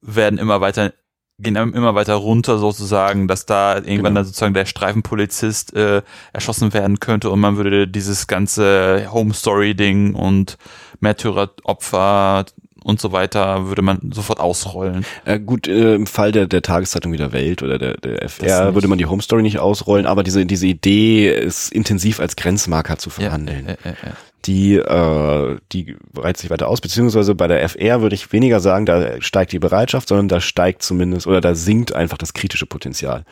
[0.00, 0.92] Werden immer weiter,
[1.38, 4.14] gehen immer weiter runter sozusagen, dass da irgendwann genau.
[4.14, 9.74] dann sozusagen der Streifenpolizist äh, erschossen werden könnte und man würde dieses ganze Home Story
[9.74, 10.58] Ding und
[11.00, 12.46] Märtyreropfer
[12.82, 15.04] und so weiter würde man sofort ausrollen.
[15.24, 18.74] Äh, gut, äh, im Fall der, der Tageszeitung wie der Welt oder der, der FR
[18.74, 22.98] würde man die Home Story nicht ausrollen, aber diese, diese Idee ist intensiv als Grenzmarker
[22.98, 23.66] zu verhandeln.
[23.84, 24.12] Ja, ja,
[24.46, 28.86] die, äh, die breitet sich weiter aus, beziehungsweise bei der FR würde ich weniger sagen,
[28.86, 33.24] da steigt die Bereitschaft, sondern da steigt zumindest oder da sinkt einfach das kritische Potenzial.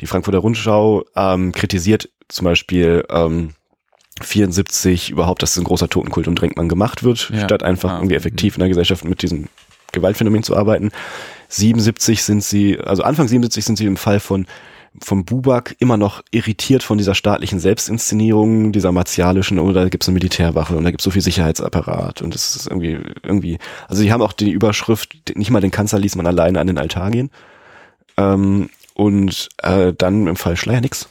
[0.00, 3.54] Die Frankfurter Rundschau ähm, kritisiert zum Beispiel ähm,
[4.20, 7.44] 74 überhaupt, dass ein großer Totenkult um Drinkmann gemacht wird, ja.
[7.44, 9.48] statt einfach ah, irgendwie effektiv in der Gesellschaft mit diesem
[9.92, 10.90] Gewaltphänomen zu arbeiten.
[11.48, 14.46] 77 sind sie, also Anfang 77 sind sie im Fall von
[15.02, 20.14] vom Bubak immer noch irritiert von dieser staatlichen Selbstinszenierung, dieser martialischen, oder da gibt's eine
[20.14, 23.58] Militärwache und da gibt's so viel Sicherheitsapparat und das ist irgendwie, irgendwie,
[23.88, 26.78] also sie haben auch die Überschrift, nicht mal den Kanzler ließ man alleine an den
[26.78, 27.30] Altar gehen.
[28.16, 31.06] Ähm, und äh, dann im Fall Schleier nix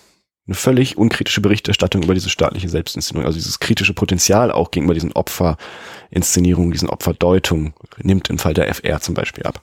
[0.47, 5.13] eine völlig unkritische Berichterstattung über diese staatliche Selbstinszenierung, also dieses kritische Potenzial auch gegenüber diesen
[5.13, 9.61] Opferinszenierungen, diesen Opferdeutungen, nimmt im Fall der FR zum Beispiel ab.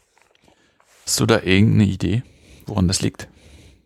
[1.07, 2.23] Hast du da irgendeine Idee,
[2.67, 3.29] woran das liegt?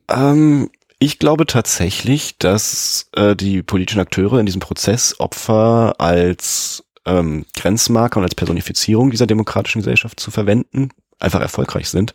[0.08, 7.44] Ähm, ich glaube tatsächlich, dass äh, die politischen Akteure in diesem Prozess Opfer als ähm,
[7.54, 12.14] Grenzmarker und als Personifizierung dieser demokratischen Gesellschaft zu verwenden, einfach erfolgreich sind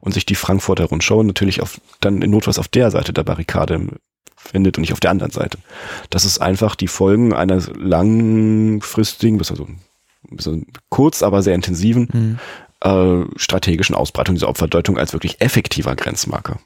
[0.00, 3.88] und sich die Frankfurter Rundschau natürlich auf, dann in Notfalls auf der Seite der Barrikade
[4.42, 5.58] findet und nicht auf der anderen Seite.
[6.10, 9.66] Das ist einfach die Folgen einer langfristigen, bis also,
[10.30, 10.48] bis
[10.88, 12.38] kurz, aber sehr intensiven mhm.
[12.88, 16.58] äh, strategischen Ausbreitung dieser Opferdeutung als wirklich effektiver Grenzmarker.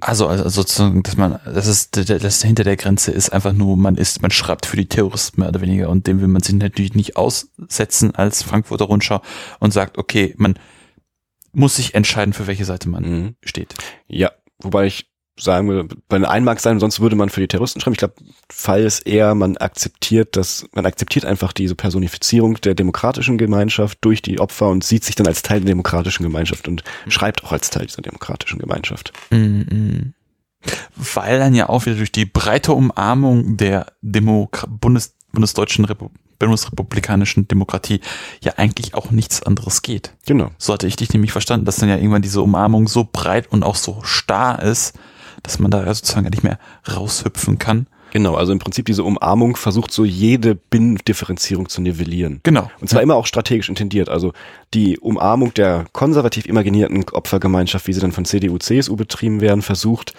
[0.00, 3.96] Also, also sozusagen, dass man, das ist, das hinter der Grenze ist einfach nur, man
[3.96, 6.94] ist, man schreibt für die Terroristen mehr oder weniger und dem will man sich natürlich
[6.94, 9.22] nicht aussetzen als Frankfurter Rundschau
[9.58, 10.58] und sagt, okay, man
[11.52, 13.36] muss sich entscheiden, für welche Seite man mhm.
[13.42, 13.74] steht.
[14.08, 17.48] Ja, wobei ich sagen wir, bei den einen mag sein, sonst würde man für die
[17.48, 17.94] Terroristen schreiben.
[17.94, 18.14] Ich glaube,
[18.50, 24.22] Fall ist eher, man akzeptiert das, man akzeptiert einfach diese Personifizierung der demokratischen Gemeinschaft durch
[24.22, 27.10] die Opfer und sieht sich dann als Teil der demokratischen Gemeinschaft und mhm.
[27.10, 29.12] schreibt auch als Teil dieser demokratischen Gemeinschaft.
[29.30, 30.14] Mhm.
[30.96, 36.08] Weil dann ja auch wieder durch die breite Umarmung der Demo Bundes bundesdeutschen Repu
[36.38, 38.00] bundesrepublikanischen Demokratie
[38.42, 40.12] ja eigentlich auch nichts anderes geht.
[40.26, 40.50] Genau.
[40.58, 43.62] So hatte ich dich nämlich verstanden, dass dann ja irgendwann diese Umarmung so breit und
[43.62, 44.98] auch so starr ist,
[45.46, 46.58] dass man da sozusagen nicht mehr
[46.92, 47.86] raushüpfen kann.
[48.12, 52.40] Genau, also im Prinzip diese Umarmung versucht so jede Binnendifferenzierung zu nivellieren.
[52.44, 52.70] Genau.
[52.80, 53.02] Und zwar ja.
[53.02, 54.08] immer auch strategisch intendiert.
[54.08, 54.32] Also
[54.74, 60.14] die Umarmung der konservativ imaginierten Opfergemeinschaft, wie sie dann von CDU, CSU betrieben werden, versucht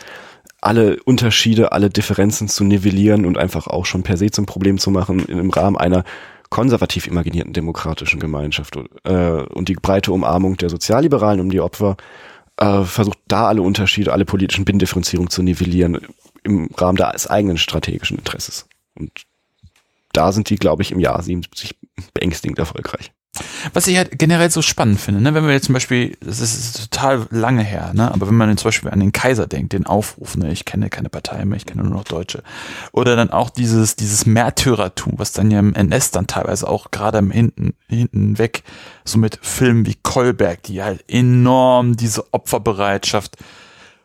[0.61, 4.91] alle Unterschiede, alle Differenzen zu nivellieren und einfach auch schon per se zum Problem zu
[4.91, 6.03] machen im Rahmen einer
[6.49, 8.78] konservativ imaginierten demokratischen Gemeinschaft.
[9.03, 11.97] Äh, und die breite Umarmung der Sozialliberalen um die Opfer
[12.58, 15.99] äh, versucht da alle Unterschiede, alle politischen Binnendifferenzierungen zu nivellieren
[16.43, 18.68] im Rahmen des eigenen strategischen Interesses.
[18.95, 19.12] Und
[20.14, 21.76] da sind die, glaube ich, im Jahr 77
[22.14, 23.12] beängstigend erfolgreich.
[23.73, 26.89] Was ich halt generell so spannend finde, ne, wenn wir jetzt zum Beispiel, das ist
[26.91, 30.38] total lange her, ne, aber wenn man zum Beispiel an den Kaiser denkt, den Aufruf,
[30.38, 32.43] ne, ich kenne keine Partei mehr, ich kenne nur noch Deutsche,
[32.91, 37.17] oder dann auch dieses, dieses Märtyrertum, was dann ja im NS dann teilweise auch gerade
[37.19, 38.63] im hinten, hinten weg,
[39.05, 43.38] so mit Filmen wie Kolberg, die halt enorm diese Opferbereitschaft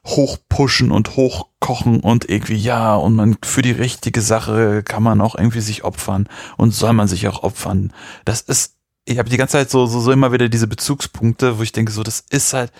[0.06, 5.36] hochpushen und hochkochen und irgendwie, ja, und man für die richtige Sache kann man auch
[5.36, 7.92] irgendwie sich opfern und soll man sich auch opfern.
[8.24, 8.74] Das ist
[9.04, 11.92] ich habe die ganze Zeit so, so, so immer wieder diese Bezugspunkte, wo ich denke,
[11.92, 12.72] so, das ist halt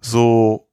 [0.00, 0.68] so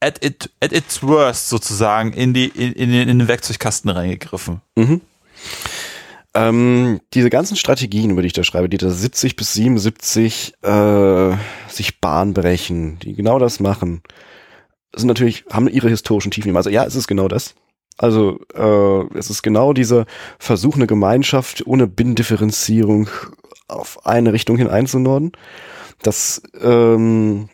[0.00, 4.60] at, it, at its worst sozusagen in, die, in, in, in den Werkzeugkasten reingegriffen.
[4.74, 5.00] Mhm.
[6.34, 11.36] Ähm, diese ganzen Strategien, über die ich da schreibe, die da 70 bis 77 äh,
[11.68, 14.02] sich Bahn brechen, die genau das machen,
[14.94, 16.56] sind natürlich, haben ihre historischen Tiefen.
[16.56, 17.54] Also ja, es ist genau das.
[17.98, 20.06] Also äh, es ist genau dieser
[20.38, 23.08] Versuch, eine Gemeinschaft ohne Binnendifferenzierung
[23.72, 25.32] auf eine Richtung hin einzunorden.
[26.02, 27.48] Das, ähm,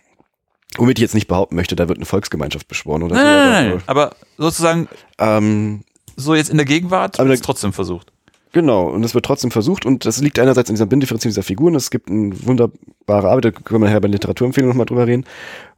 [0.77, 3.31] womit ich jetzt nicht behaupten möchte, da wird eine Volksgemeinschaft beschworen oder nein, so.
[3.31, 4.89] Nein, nein, aber sozusagen.
[5.19, 5.85] Ähm,
[6.16, 8.12] so jetzt in der Gegenwart wird es trotzdem versucht.
[8.53, 11.75] Genau, und es wird trotzdem versucht und das liegt einerseits in dieser Bindifferenzierung dieser Figuren.
[11.75, 15.25] Es gibt eine wunderbare Arbeit, da können wir nachher bei Literaturempfehlungen nochmal drüber reden,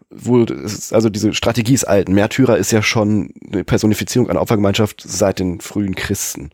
[0.09, 2.09] wo es also diese Strategie ist alt.
[2.09, 6.51] Märtyrer ist ja schon eine Personifizierung einer Opfergemeinschaft seit den frühen Christen.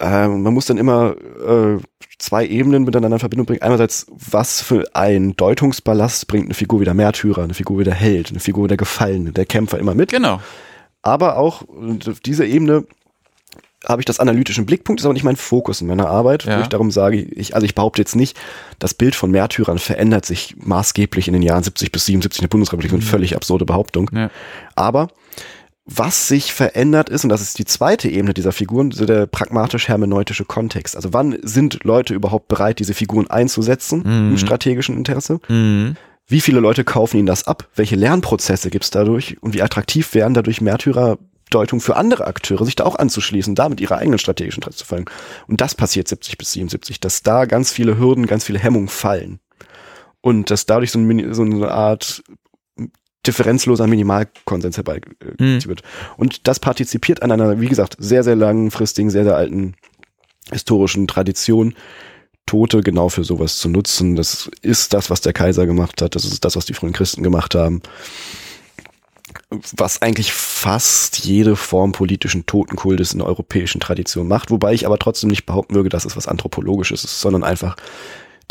[0.00, 1.14] Ähm, man muss dann immer
[1.46, 1.78] äh,
[2.18, 3.62] zwei Ebenen miteinander in Verbindung bringen.
[3.62, 7.94] Einerseits, was für ein Deutungsballast bringt eine Figur wie der Märtyrer, eine Figur wie der
[7.94, 10.40] Held, eine Figur wie der Gefallene, der Kämpfer immer mit Genau.
[11.02, 11.62] aber auch
[12.08, 12.84] auf dieser Ebene
[13.88, 16.58] habe ich das analytischen Blickpunkt, ist aber nicht mein Fokus in meiner Arbeit, Ja.
[16.58, 18.38] wo ich darum sage, ich, also ich behaupte jetzt nicht,
[18.78, 22.48] das Bild von Märtyrern verändert sich maßgeblich in den Jahren 70 bis 77 in der
[22.50, 24.10] Bundesrepublik, eine völlig absurde Behauptung.
[24.12, 24.30] Ja.
[24.74, 25.08] Aber
[25.92, 30.44] was sich verändert ist, und das ist die zweite Ebene dieser Figuren, so der pragmatisch-hermeneutische
[30.44, 30.94] Kontext.
[30.94, 35.40] Also wann sind Leute überhaupt bereit, diese Figuren einzusetzen im strategischen Interesse?
[35.48, 35.96] Mhm.
[36.28, 37.68] Wie viele Leute kaufen ihnen das ab?
[37.74, 39.36] Welche Lernprozesse gibt's dadurch?
[39.40, 43.98] Und wie attraktiv wären dadurch Märtyrerdeutung für andere Akteure, sich da auch anzuschließen, damit ihre
[43.98, 45.06] eigenen strategischen Interessen zu folgen?
[45.48, 49.40] Und das passiert 70 bis 77, dass da ganz viele Hürden, ganz viele Hemmungen fallen.
[50.20, 52.22] Und dass dadurch so, ein, so eine Art
[53.26, 55.64] differenzloser Minimalkonsens herbeigeführt Mhm.
[55.66, 55.82] wird.
[56.16, 59.74] Und das partizipiert an einer, wie gesagt, sehr, sehr langfristigen, sehr, sehr alten
[60.50, 61.74] historischen Tradition,
[62.46, 64.16] Tote genau für sowas zu nutzen.
[64.16, 66.16] Das ist das, was der Kaiser gemacht hat.
[66.16, 67.82] Das ist das, was die frühen Christen gemacht haben.
[69.76, 74.50] Was eigentlich fast jede Form politischen Totenkultes in der europäischen Tradition macht.
[74.50, 77.76] Wobei ich aber trotzdem nicht behaupten würde, dass es was Anthropologisches ist, sondern einfach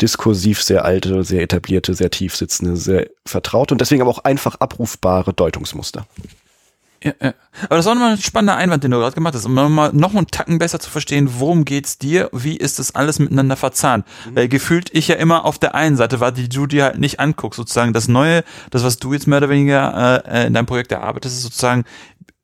[0.00, 4.56] diskursiv sehr alte, sehr etablierte, sehr tief sitzende, sehr vertraute und deswegen aber auch einfach
[4.56, 6.06] abrufbare Deutungsmuster.
[7.02, 7.34] Ja, ja.
[7.64, 9.90] Aber das ist auch nochmal ein spannender Einwand, den du gerade gemacht hast, um nochmal
[9.94, 14.04] noch einen Tacken besser zu verstehen, worum geht's dir, wie ist das alles miteinander verzahnt.
[14.34, 17.18] Weil gefühlt ich ja immer auf der einen Seite war, die du dir halt nicht
[17.18, 20.92] anguckst, sozusagen das Neue, das, was du jetzt mehr oder weniger äh, in deinem Projekt
[20.92, 21.84] erarbeitest, ist sozusagen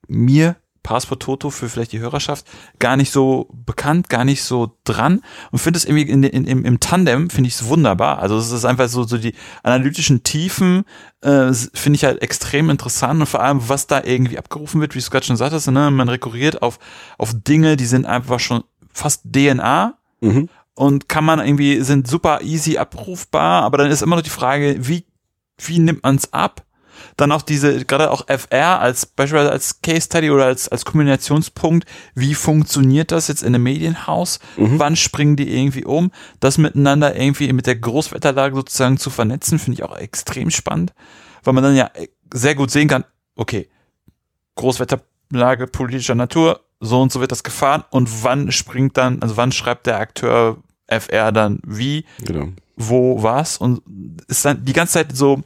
[0.08, 0.56] mir
[0.86, 2.46] Passport Toto für vielleicht die Hörerschaft
[2.78, 5.20] gar nicht so bekannt, gar nicht so dran
[5.50, 8.20] und finde es irgendwie in, in, im, im Tandem finde ich es wunderbar.
[8.20, 9.34] Also es ist einfach so so die
[9.64, 10.84] analytischen Tiefen
[11.22, 15.00] äh, finde ich halt extrem interessant und vor allem was da irgendwie abgerufen wird, wie
[15.00, 16.78] du gerade schon sagtest, ne, man rekurriert auf
[17.18, 18.62] auf Dinge, die sind einfach schon
[18.92, 20.48] fast DNA Mhm.
[20.74, 24.76] und kann man irgendwie sind super easy abrufbar, aber dann ist immer noch die Frage,
[24.78, 25.04] wie
[25.58, 26.65] wie nimmt man es ab?
[27.16, 31.86] Dann auch diese, gerade auch FR als beispielsweise als Case Study oder als, als Kombinationspunkt,
[32.14, 34.38] wie funktioniert das jetzt in einem Medienhaus?
[34.56, 36.10] Wann springen die irgendwie um?
[36.40, 40.92] Das miteinander irgendwie mit der Großwetterlage sozusagen zu vernetzen, finde ich auch extrem spannend,
[41.44, 41.90] weil man dann ja
[42.32, 43.04] sehr gut sehen kann,
[43.36, 43.68] okay,
[44.56, 49.52] Großwetterlage politischer Natur, so und so wird das gefahren und wann springt dann, also wann
[49.52, 52.48] schreibt der Akteur FR dann wie, Genau.
[52.76, 53.82] wo was und
[54.28, 55.42] ist dann die ganze Zeit so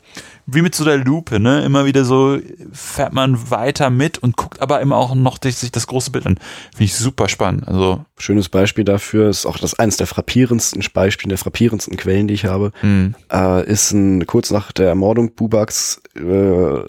[0.52, 1.64] wie mit so der Lupe, ne?
[1.64, 2.38] Immer wieder so
[2.72, 6.36] fährt man weiter mit und guckt aber immer auch noch sich das große Bild an.
[6.70, 7.66] Finde ich super spannend.
[7.68, 12.34] Also Schönes Beispiel dafür ist auch das eines der frappierendsten Beispiele, der frappierendsten Quellen, die
[12.34, 16.82] ich habe, mh, äh, ist ein, kurz nach der Ermordung Bubaks äh,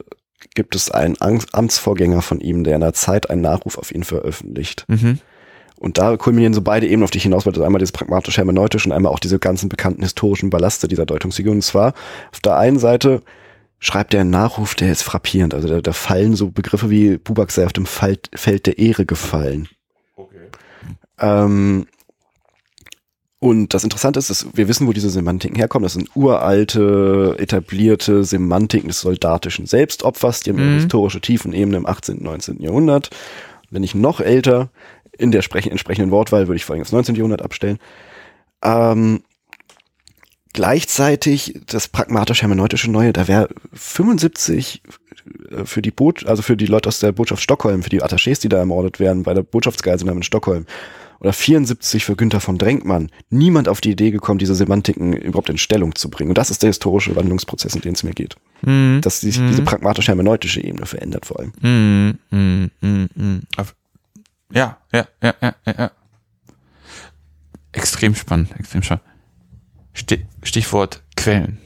[0.53, 4.03] gibt es einen Am- Amtsvorgänger von ihm, der in der Zeit einen Nachruf auf ihn
[4.03, 4.83] veröffentlicht.
[4.89, 5.19] mhm,
[5.77, 7.59] Und da kulminieren so beide Ebenen, auf die ich hinaus wollte.
[7.59, 11.53] Also einmal dieses pragmatisch-hermeneutische und einmal auch diese ganzen bekannten historischen Ballaste dieser Deutungsfigur.
[11.53, 11.93] Und zwar
[12.33, 13.21] auf der einen Seite
[13.83, 15.53] schreibt er einen Nachruf, der ist frappierend.
[15.53, 19.05] Also da, da fallen so Begriffe wie Bubak sei auf dem Feld, Feld der Ehre
[19.05, 19.67] gefallen.
[21.19, 21.87] Ähm,
[23.39, 25.83] und das Interessante ist, dass wir wissen, wo diese Semantiken herkommen.
[25.83, 30.79] Das sind uralte, etablierte Semantiken des soldatischen Selbstopfers, die haben Mhm.
[30.79, 32.61] historische Tiefenebene im 18., 19.
[32.61, 33.09] Jahrhundert.
[33.71, 34.69] Wenn nicht noch älter,
[35.17, 37.15] in der sprech- entsprechenden Wortwahl würde ich vor allem das 19.
[37.15, 37.79] Jahrhundert abstellen.
[38.63, 39.23] Ähm,
[40.53, 44.81] gleichzeitig das pragmatisch-hermeneutische Neue, da wäre 75
[45.49, 48.41] äh, für die Boot, also für die Leute aus der Botschaft Stockholm, für die Attachés,
[48.41, 50.65] die da ermordet werden bei der Botschaftsgeiselnahme in Stockholm,
[51.21, 55.59] oder 74 für Günther von Drenkmann, niemand auf die Idee gekommen, diese Semantiken überhaupt in
[55.59, 56.31] Stellung zu bringen.
[56.31, 58.35] Und das ist der historische Wandlungsprozess, in den es mir geht.
[58.63, 61.53] mhm, Dass sich diese pragmatisch-hermeneutische Ebene verändert vor allem.
[61.61, 63.41] mhm, mhm, mhm, mhm.
[64.51, 65.91] Ja, ja, ja, ja, ja.
[67.71, 69.05] Extrem spannend, extrem spannend.
[69.95, 71.57] Sti- Stichwort Quellen.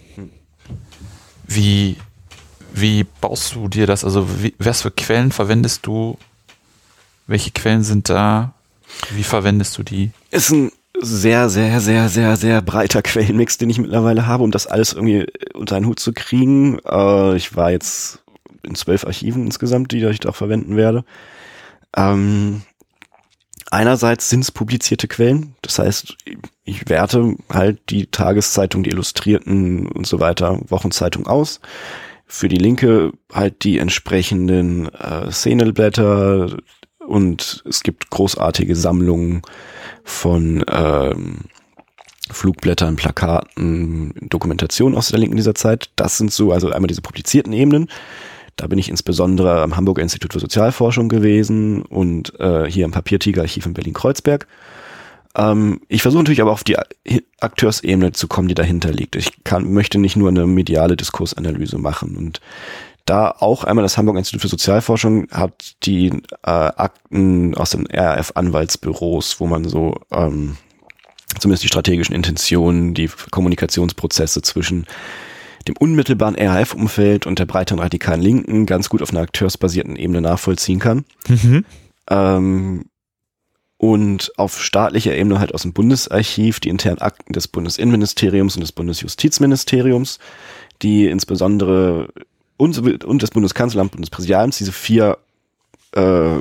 [1.47, 1.97] Wie,
[2.73, 4.03] wie baust du dir das?
[4.03, 6.17] Also, wie, was für Quellen verwendest du?
[7.27, 8.53] Welche Quellen sind da?
[9.11, 10.11] Wie verwendest du die?
[10.31, 10.71] Ist ein
[11.01, 15.25] sehr, sehr, sehr, sehr, sehr breiter Quellenmix, den ich mittlerweile habe, um das alles irgendwie
[15.53, 16.79] unter einen Hut zu kriegen.
[16.85, 18.19] Äh, ich war jetzt
[18.63, 21.03] in zwölf Archiven insgesamt, die ich da verwenden werde.
[21.95, 22.63] Ähm,
[23.71, 26.17] einerseits sind es publizierte Quellen, das heißt,
[26.63, 31.59] ich werte halt die Tageszeitung, die Illustrierten und so weiter, Wochenzeitung aus.
[32.27, 36.57] Für die Linke halt die entsprechenden äh, Szeneblätter,
[37.05, 39.41] und es gibt großartige Sammlungen
[40.03, 41.41] von ähm,
[42.31, 45.91] Flugblättern, Plakaten, Dokumentationen aus der Linken dieser Zeit.
[45.95, 47.89] Das sind so, also einmal diese publizierten Ebenen.
[48.55, 53.65] Da bin ich insbesondere am Hamburger Institut für Sozialforschung gewesen und äh, hier im Papiertiger-Archiv
[53.65, 54.47] in Berlin-Kreuzberg.
[55.35, 56.77] Ähm, ich versuche natürlich aber auf die
[57.39, 59.15] Akteursebene zu kommen, die dahinter liegt.
[59.15, 62.39] Ich kann, möchte nicht nur eine mediale Diskursanalyse machen und
[63.05, 69.39] da auch einmal das Hamburger Institut für Sozialforschung hat die äh, Akten aus den RAF-Anwaltsbüros,
[69.39, 70.57] wo man so ähm,
[71.39, 74.87] zumindest die strategischen Intentionen, die Kommunikationsprozesse zwischen
[75.67, 80.79] dem unmittelbaren RAF-Umfeld und der breiteren radikalen Linken ganz gut auf einer akteursbasierten Ebene nachvollziehen
[80.79, 81.05] kann.
[81.27, 81.65] Mhm.
[82.09, 82.85] Ähm,
[83.77, 88.71] und auf staatlicher Ebene halt aus dem Bundesarchiv die internen Akten des Bundesinnenministeriums und des
[88.71, 90.19] Bundesjustizministeriums,
[90.81, 92.09] die insbesondere
[92.57, 95.17] und, und des Bundeskanzleramt, Bundespräsidiums, diese vier
[95.93, 96.37] äh,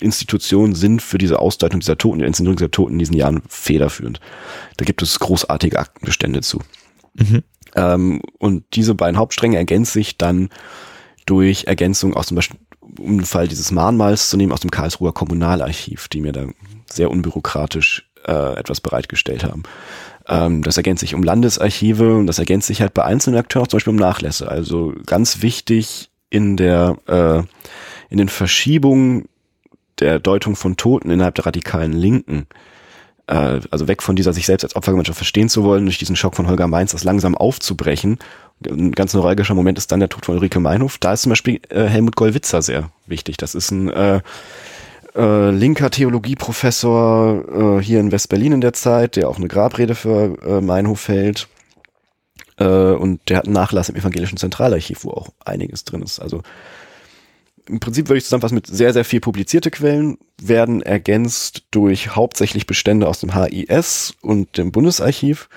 [0.00, 4.20] Institutionen sind für diese Ausdeutung dieser Toten, die Inszenierung dieser Toten in diesen Jahren federführend.
[4.76, 6.60] Da gibt es großartige Aktenbestände zu.
[7.14, 7.42] Mhm.
[7.74, 10.50] Ähm, und diese beiden Hauptstränge ergänzen sich dann
[11.26, 12.58] durch Ergänzung aus zum Beispiel,
[12.98, 16.46] um den Fall dieses Mahnmals zu nehmen, aus dem Karlsruher Kommunalarchiv, die mir da
[16.90, 19.62] sehr unbürokratisch äh, etwas bereitgestellt haben.
[20.28, 23.78] Ähm, das ergänzt sich um Landesarchive und das ergänzt sich halt bei einzelnen Akteuren, zum
[23.78, 24.48] Beispiel um Nachlässe.
[24.48, 27.42] Also ganz wichtig in der äh,
[28.10, 29.28] in den Verschiebungen
[29.98, 32.46] der Deutung von Toten innerhalb der radikalen Linken
[33.26, 36.36] äh, also weg von dieser sich selbst als Opfergemeinschaft verstehen zu wollen, durch diesen Schock
[36.36, 38.18] von Holger Mainz, das langsam aufzubrechen.
[38.66, 40.98] Ein ganz neuralgischer Moment ist dann der Tod von Ulrike Meinhof.
[40.98, 43.36] Da ist zum Beispiel äh, Helmut Gollwitzer sehr wichtig.
[43.36, 44.20] Das ist ein äh,
[45.14, 50.38] äh, linker Theologieprofessor äh, hier in West-Berlin in der Zeit, der auch eine Grabrede für
[50.42, 51.48] äh, Meinhof hält.
[52.58, 56.20] Äh, und der hat einen Nachlass im Evangelischen Zentralarchiv, wo auch einiges drin ist.
[56.20, 56.42] Also
[57.68, 62.66] im Prinzip würde ich zusammenfassen mit sehr, sehr viel publizierte Quellen, werden ergänzt durch hauptsächlich
[62.66, 65.48] Bestände aus dem HIS und dem Bundesarchiv.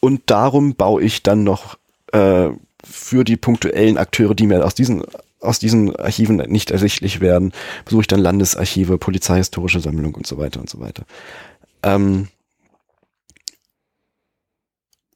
[0.00, 1.78] Und darum baue ich dann noch
[2.12, 2.48] äh,
[2.84, 5.02] für die punktuellen Akteure, die mir aus diesen
[5.40, 7.52] aus diesen Archiven nicht ersichtlich werden,
[7.84, 11.04] besuche ich dann Landesarchive, Polizeihistorische Sammlung und so weiter und so weiter.
[11.82, 12.28] Ähm,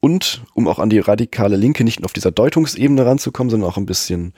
[0.07, 3.75] und um auch an die radikale Linke nicht nur auf dieser Deutungsebene ranzukommen, sondern auch
[3.75, 4.33] ein bisschen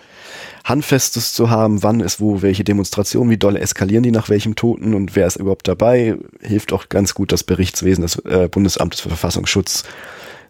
[0.63, 4.95] Handfestes zu haben, wann ist wo welche Demonstrationen, wie doll eskalieren die nach welchem Toten
[4.95, 9.09] und wer ist überhaupt dabei, hilft auch ganz gut das Berichtswesen des äh, Bundesamtes für
[9.09, 9.83] Verfassungsschutz,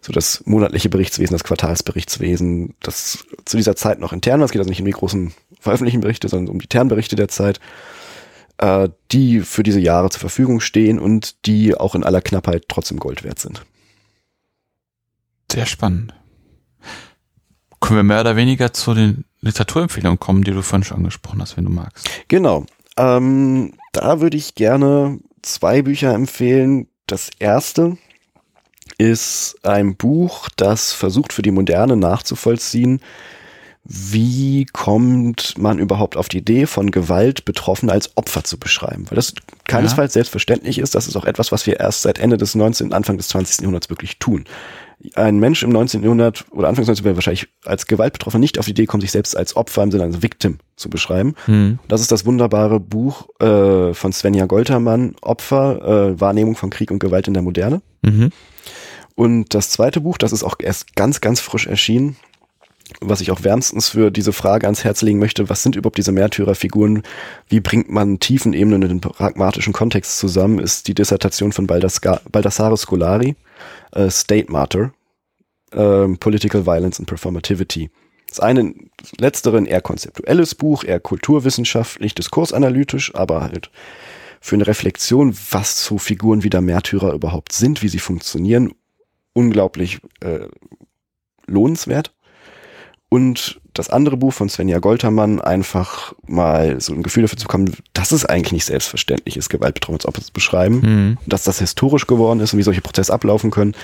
[0.00, 4.46] so das monatliche Berichtswesen, das Quartalsberichtswesen, das zu dieser Zeit noch intern war.
[4.46, 7.60] Es geht also nicht um die großen veröffentlichten Berichte, sondern um die Ternberichte der Zeit,
[8.56, 12.98] äh, die für diese Jahre zur Verfügung stehen und die auch in aller Knappheit trotzdem
[12.98, 13.66] Gold wert sind.
[15.50, 16.14] Sehr spannend.
[17.80, 21.56] Können wir mehr oder weniger zu den Literaturempfehlungen kommen, die du vorhin schon angesprochen hast,
[21.56, 22.08] wenn du magst?
[22.28, 22.66] Genau.
[22.96, 26.88] Ähm, da würde ich gerne zwei Bücher empfehlen.
[27.06, 27.96] Das erste
[28.98, 33.00] ist ein Buch, das versucht für die Moderne nachzuvollziehen,
[33.82, 39.06] wie kommt man überhaupt auf die Idee, von Gewalt Betroffene als Opfer zu beschreiben?
[39.08, 39.32] Weil das
[39.64, 40.20] keinesfalls ja.
[40.20, 40.94] selbstverständlich ist.
[40.94, 43.62] Das ist auch etwas, was wir erst seit Ende des 19., Anfang des 20.
[43.62, 44.44] Jahrhunderts wirklich tun
[45.14, 46.02] ein Mensch im 19.
[46.02, 47.04] Jahrhundert oder Anfangs 19.
[47.04, 50.04] Jahrhundert wahrscheinlich als Gewaltbetroffener nicht auf die Idee kommt, sich selbst als Opfer im Sinne
[50.04, 51.34] als Victim zu beschreiben.
[51.46, 51.78] Mhm.
[51.88, 56.98] Das ist das wunderbare Buch äh, von Svenja Goltermann, Opfer, äh, Wahrnehmung von Krieg und
[56.98, 57.82] Gewalt in der Moderne.
[58.02, 58.30] Mhm.
[59.14, 62.16] Und das zweite Buch, das ist auch erst ganz, ganz frisch erschienen,
[63.00, 66.12] was ich auch wärmstens für diese Frage ans Herz legen möchte, was sind überhaupt diese
[66.12, 67.02] Märtyrerfiguren?
[67.48, 70.58] Wie bringt man tiefen Ebenen in den pragmatischen Kontext zusammen?
[70.58, 73.36] Ist die Dissertation von Baldassare Scolari
[73.92, 74.92] äh, State Martyr,
[75.72, 77.90] äh, Political Violence and Performativity.
[78.28, 83.70] Das eine, das letztere ein eher konzeptuelles Buch, eher kulturwissenschaftlich, diskursanalytisch, aber halt
[84.40, 88.72] für eine Reflexion, was so Figuren wie der Märtyrer überhaupt sind, wie sie funktionieren,
[89.32, 90.46] unglaublich äh,
[91.46, 92.14] lohnenswert.
[93.10, 97.74] Und das andere Buch von Svenja Goltermann einfach mal so ein Gefühl dafür zu bekommen,
[97.92, 100.80] dass es eigentlich nicht selbstverständlich ist, Gewaltbetroffene als Opfer zu beschreiben.
[100.80, 101.18] Mhm.
[101.26, 103.74] Dass das historisch geworden ist und wie solche Prozesse ablaufen können,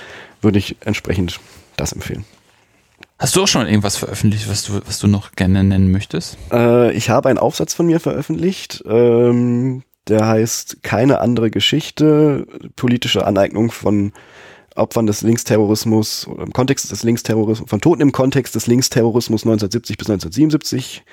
[0.41, 1.39] würde ich entsprechend
[1.75, 2.25] das empfehlen.
[3.19, 6.37] Hast du auch schon irgendwas veröffentlicht, was du, was du noch gerne nennen möchtest?
[6.51, 13.25] Äh, ich habe einen Aufsatz von mir veröffentlicht, ähm, der heißt Keine andere Geschichte, politische
[13.25, 14.13] Aneignung von
[14.77, 19.97] Opfern des Linksterrorismus oder im Kontext des Linksterrorismus, von Toten im Kontext des Linksterrorismus 1970
[19.97, 21.03] bis 1977.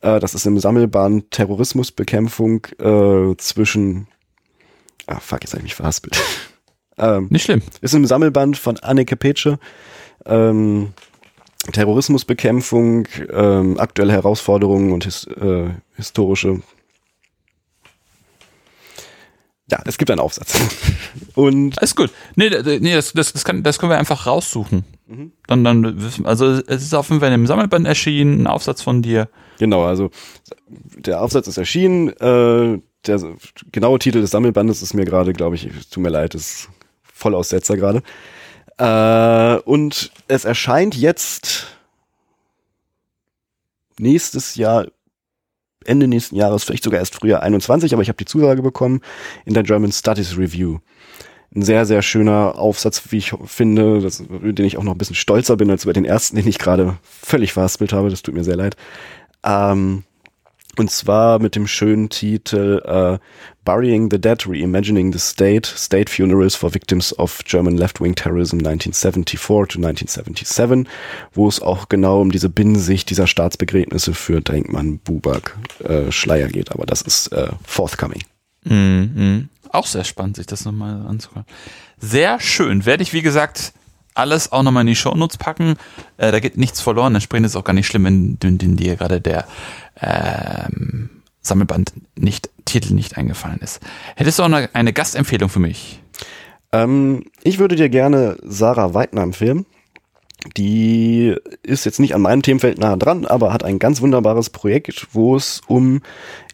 [0.00, 4.06] Äh, das ist im Sammelband Terrorismusbekämpfung äh, zwischen
[5.06, 6.20] Ah, fuck, jetzt habe ich mich verhaspelt.
[6.98, 7.62] ähm, Nicht schlimm.
[7.80, 9.58] Ist im Sammelband von Anneke Petsche.
[10.24, 10.92] Ähm,
[11.72, 16.60] Terrorismusbekämpfung, ähm, aktuelle Herausforderungen und his, äh, historische
[19.72, 20.60] Ja, es gibt einen Aufsatz.
[21.34, 22.10] Und Alles gut.
[22.36, 22.50] Nee,
[22.80, 24.84] nee das, das, das, kann, das können wir einfach raussuchen.
[25.06, 25.32] Mhm.
[25.46, 29.30] Dann, dann, also es ist auf jeden Fall im Sammelband erschienen, ein Aufsatz von dir.
[29.58, 30.10] Genau, also
[30.68, 32.10] der Aufsatz ist erschienen.
[32.10, 33.20] Äh, der
[33.72, 36.68] genaue Titel des Sammelbandes ist mir gerade, glaube ich, tut mir leid, ist
[37.02, 38.02] Vollaussetzer gerade.
[38.76, 41.78] Äh, und es erscheint jetzt
[43.98, 44.88] nächstes Jahr
[45.86, 49.00] Ende nächsten Jahres, vielleicht sogar erst früher 21, aber ich habe die Zusage bekommen
[49.44, 50.78] in der German Studies Review.
[51.54, 55.16] Ein sehr, sehr schöner Aufsatz, wie ich finde, das, den ich auch noch ein bisschen
[55.16, 58.08] stolzer bin als über den ersten, den ich gerade völlig verhaspelt habe.
[58.08, 58.76] Das tut mir sehr leid.
[59.44, 60.04] Ähm,
[60.78, 63.18] und zwar mit dem schönen Titel uh,
[63.64, 69.46] Burying the Dead, Reimagining the State, State Funerals for Victims of German Left-Wing Terrorism 1974
[69.48, 70.86] to 1977,
[71.32, 76.72] wo es auch genau um diese Binnensicht dieser Staatsbegräbnisse für Denkmann, Buback, äh, Schleier geht.
[76.72, 78.22] Aber das ist äh, forthcoming.
[78.66, 79.46] -hmm.
[79.70, 81.46] Auch sehr spannend, sich das nochmal anzuhören.
[81.98, 82.84] Sehr schön.
[82.84, 83.72] Werde ich, wie gesagt,
[84.14, 85.76] alles auch nochmal in die Shownotes packen.
[86.16, 87.14] Äh, da geht nichts verloren.
[87.14, 89.46] Entsprechend ist auch gar nicht schlimm, wenn, wenn dir gerade der
[90.00, 91.10] ähm,
[91.40, 93.80] Sammelband nicht, Titel nicht eingefallen ist.
[94.16, 96.00] Hättest du auch eine, eine Gastempfehlung für mich?
[96.72, 99.66] Ähm, ich würde dir gerne Sarah Weidner empfehlen.
[100.56, 105.08] Die ist jetzt nicht an meinem Themenfeld nah dran, aber hat ein ganz wunderbares Projekt,
[105.12, 106.00] wo es um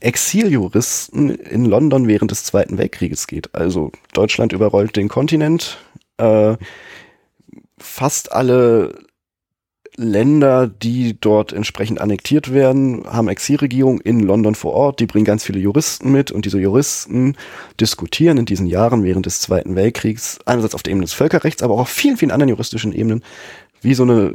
[0.00, 3.54] Exiljuristen in London während des Zweiten Weltkrieges geht.
[3.54, 5.78] Also Deutschland überrollt den Kontinent.
[6.18, 6.56] Äh,
[7.78, 8.94] fast alle
[9.98, 15.00] Länder, die dort entsprechend annektiert werden, haben Exilregierung in London vor Ort.
[15.00, 17.36] Die bringen ganz viele Juristen mit und diese Juristen
[17.80, 21.74] diskutieren in diesen Jahren während des Zweiten Weltkriegs, einerseits auf der Ebene des Völkerrechts, aber
[21.74, 23.24] auch auf vielen, vielen anderen juristischen Ebenen,
[23.80, 24.34] wie so eine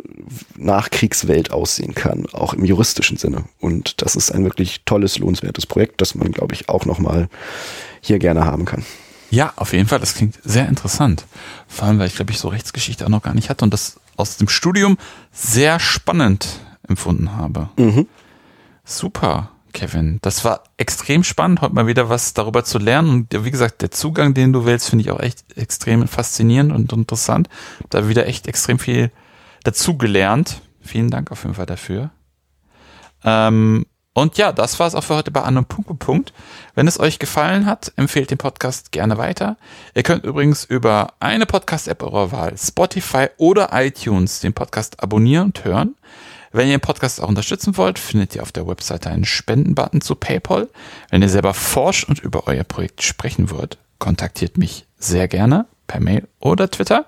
[0.58, 3.46] Nachkriegswelt aussehen kann, auch im juristischen Sinne.
[3.62, 7.30] Und das ist ein wirklich tolles, lohnenswertes Projekt, das man, glaube ich, auch nochmal
[8.02, 8.84] hier gerne haben kann.
[9.34, 10.00] Ja, auf jeden Fall.
[10.00, 11.26] Das klingt sehr interessant.
[11.68, 14.00] Vor allem, weil ich, glaube ich, so Rechtsgeschichte auch noch gar nicht hatte und das
[14.16, 14.96] aus dem Studium
[15.32, 17.70] sehr spannend empfunden habe.
[17.78, 18.08] Mhm.
[18.86, 20.20] Super, Kevin.
[20.22, 23.10] Das war extrem spannend, heute mal wieder was darüber zu lernen.
[23.10, 26.94] Und wie gesagt, der Zugang, den du wählst, finde ich auch echt extrem faszinierend und
[26.94, 27.50] interessant.
[27.90, 29.12] Da wieder echt extrem viel
[29.64, 30.62] dazu gelernt.
[30.80, 32.12] Vielen Dank auf jeden Fall dafür.
[33.24, 36.34] Ähm, und ja, das war es auch für heute bei Anno Punkt, Punkt.
[36.76, 39.58] Wenn es euch gefallen hat, empfehlt den Podcast gerne weiter.
[39.96, 45.66] Ihr könnt übrigens über eine Podcast-App eurer Wahl, Spotify oder iTunes, den Podcast abonnieren und
[45.66, 45.96] hören.
[46.52, 50.14] Wenn ihr den Podcast auch unterstützen wollt, findet ihr auf der Webseite einen Spendenbutton zu
[50.14, 50.70] PayPal.
[51.10, 56.00] Wenn ihr selber forscht und über euer Projekt sprechen wollt, kontaktiert mich sehr gerne per
[56.00, 57.06] Mail oder Twitter.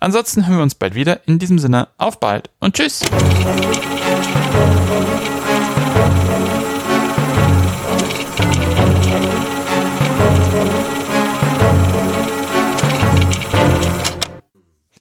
[0.00, 1.20] Ansonsten hören wir uns bald wieder.
[1.28, 3.02] In diesem Sinne, auf bald und tschüss.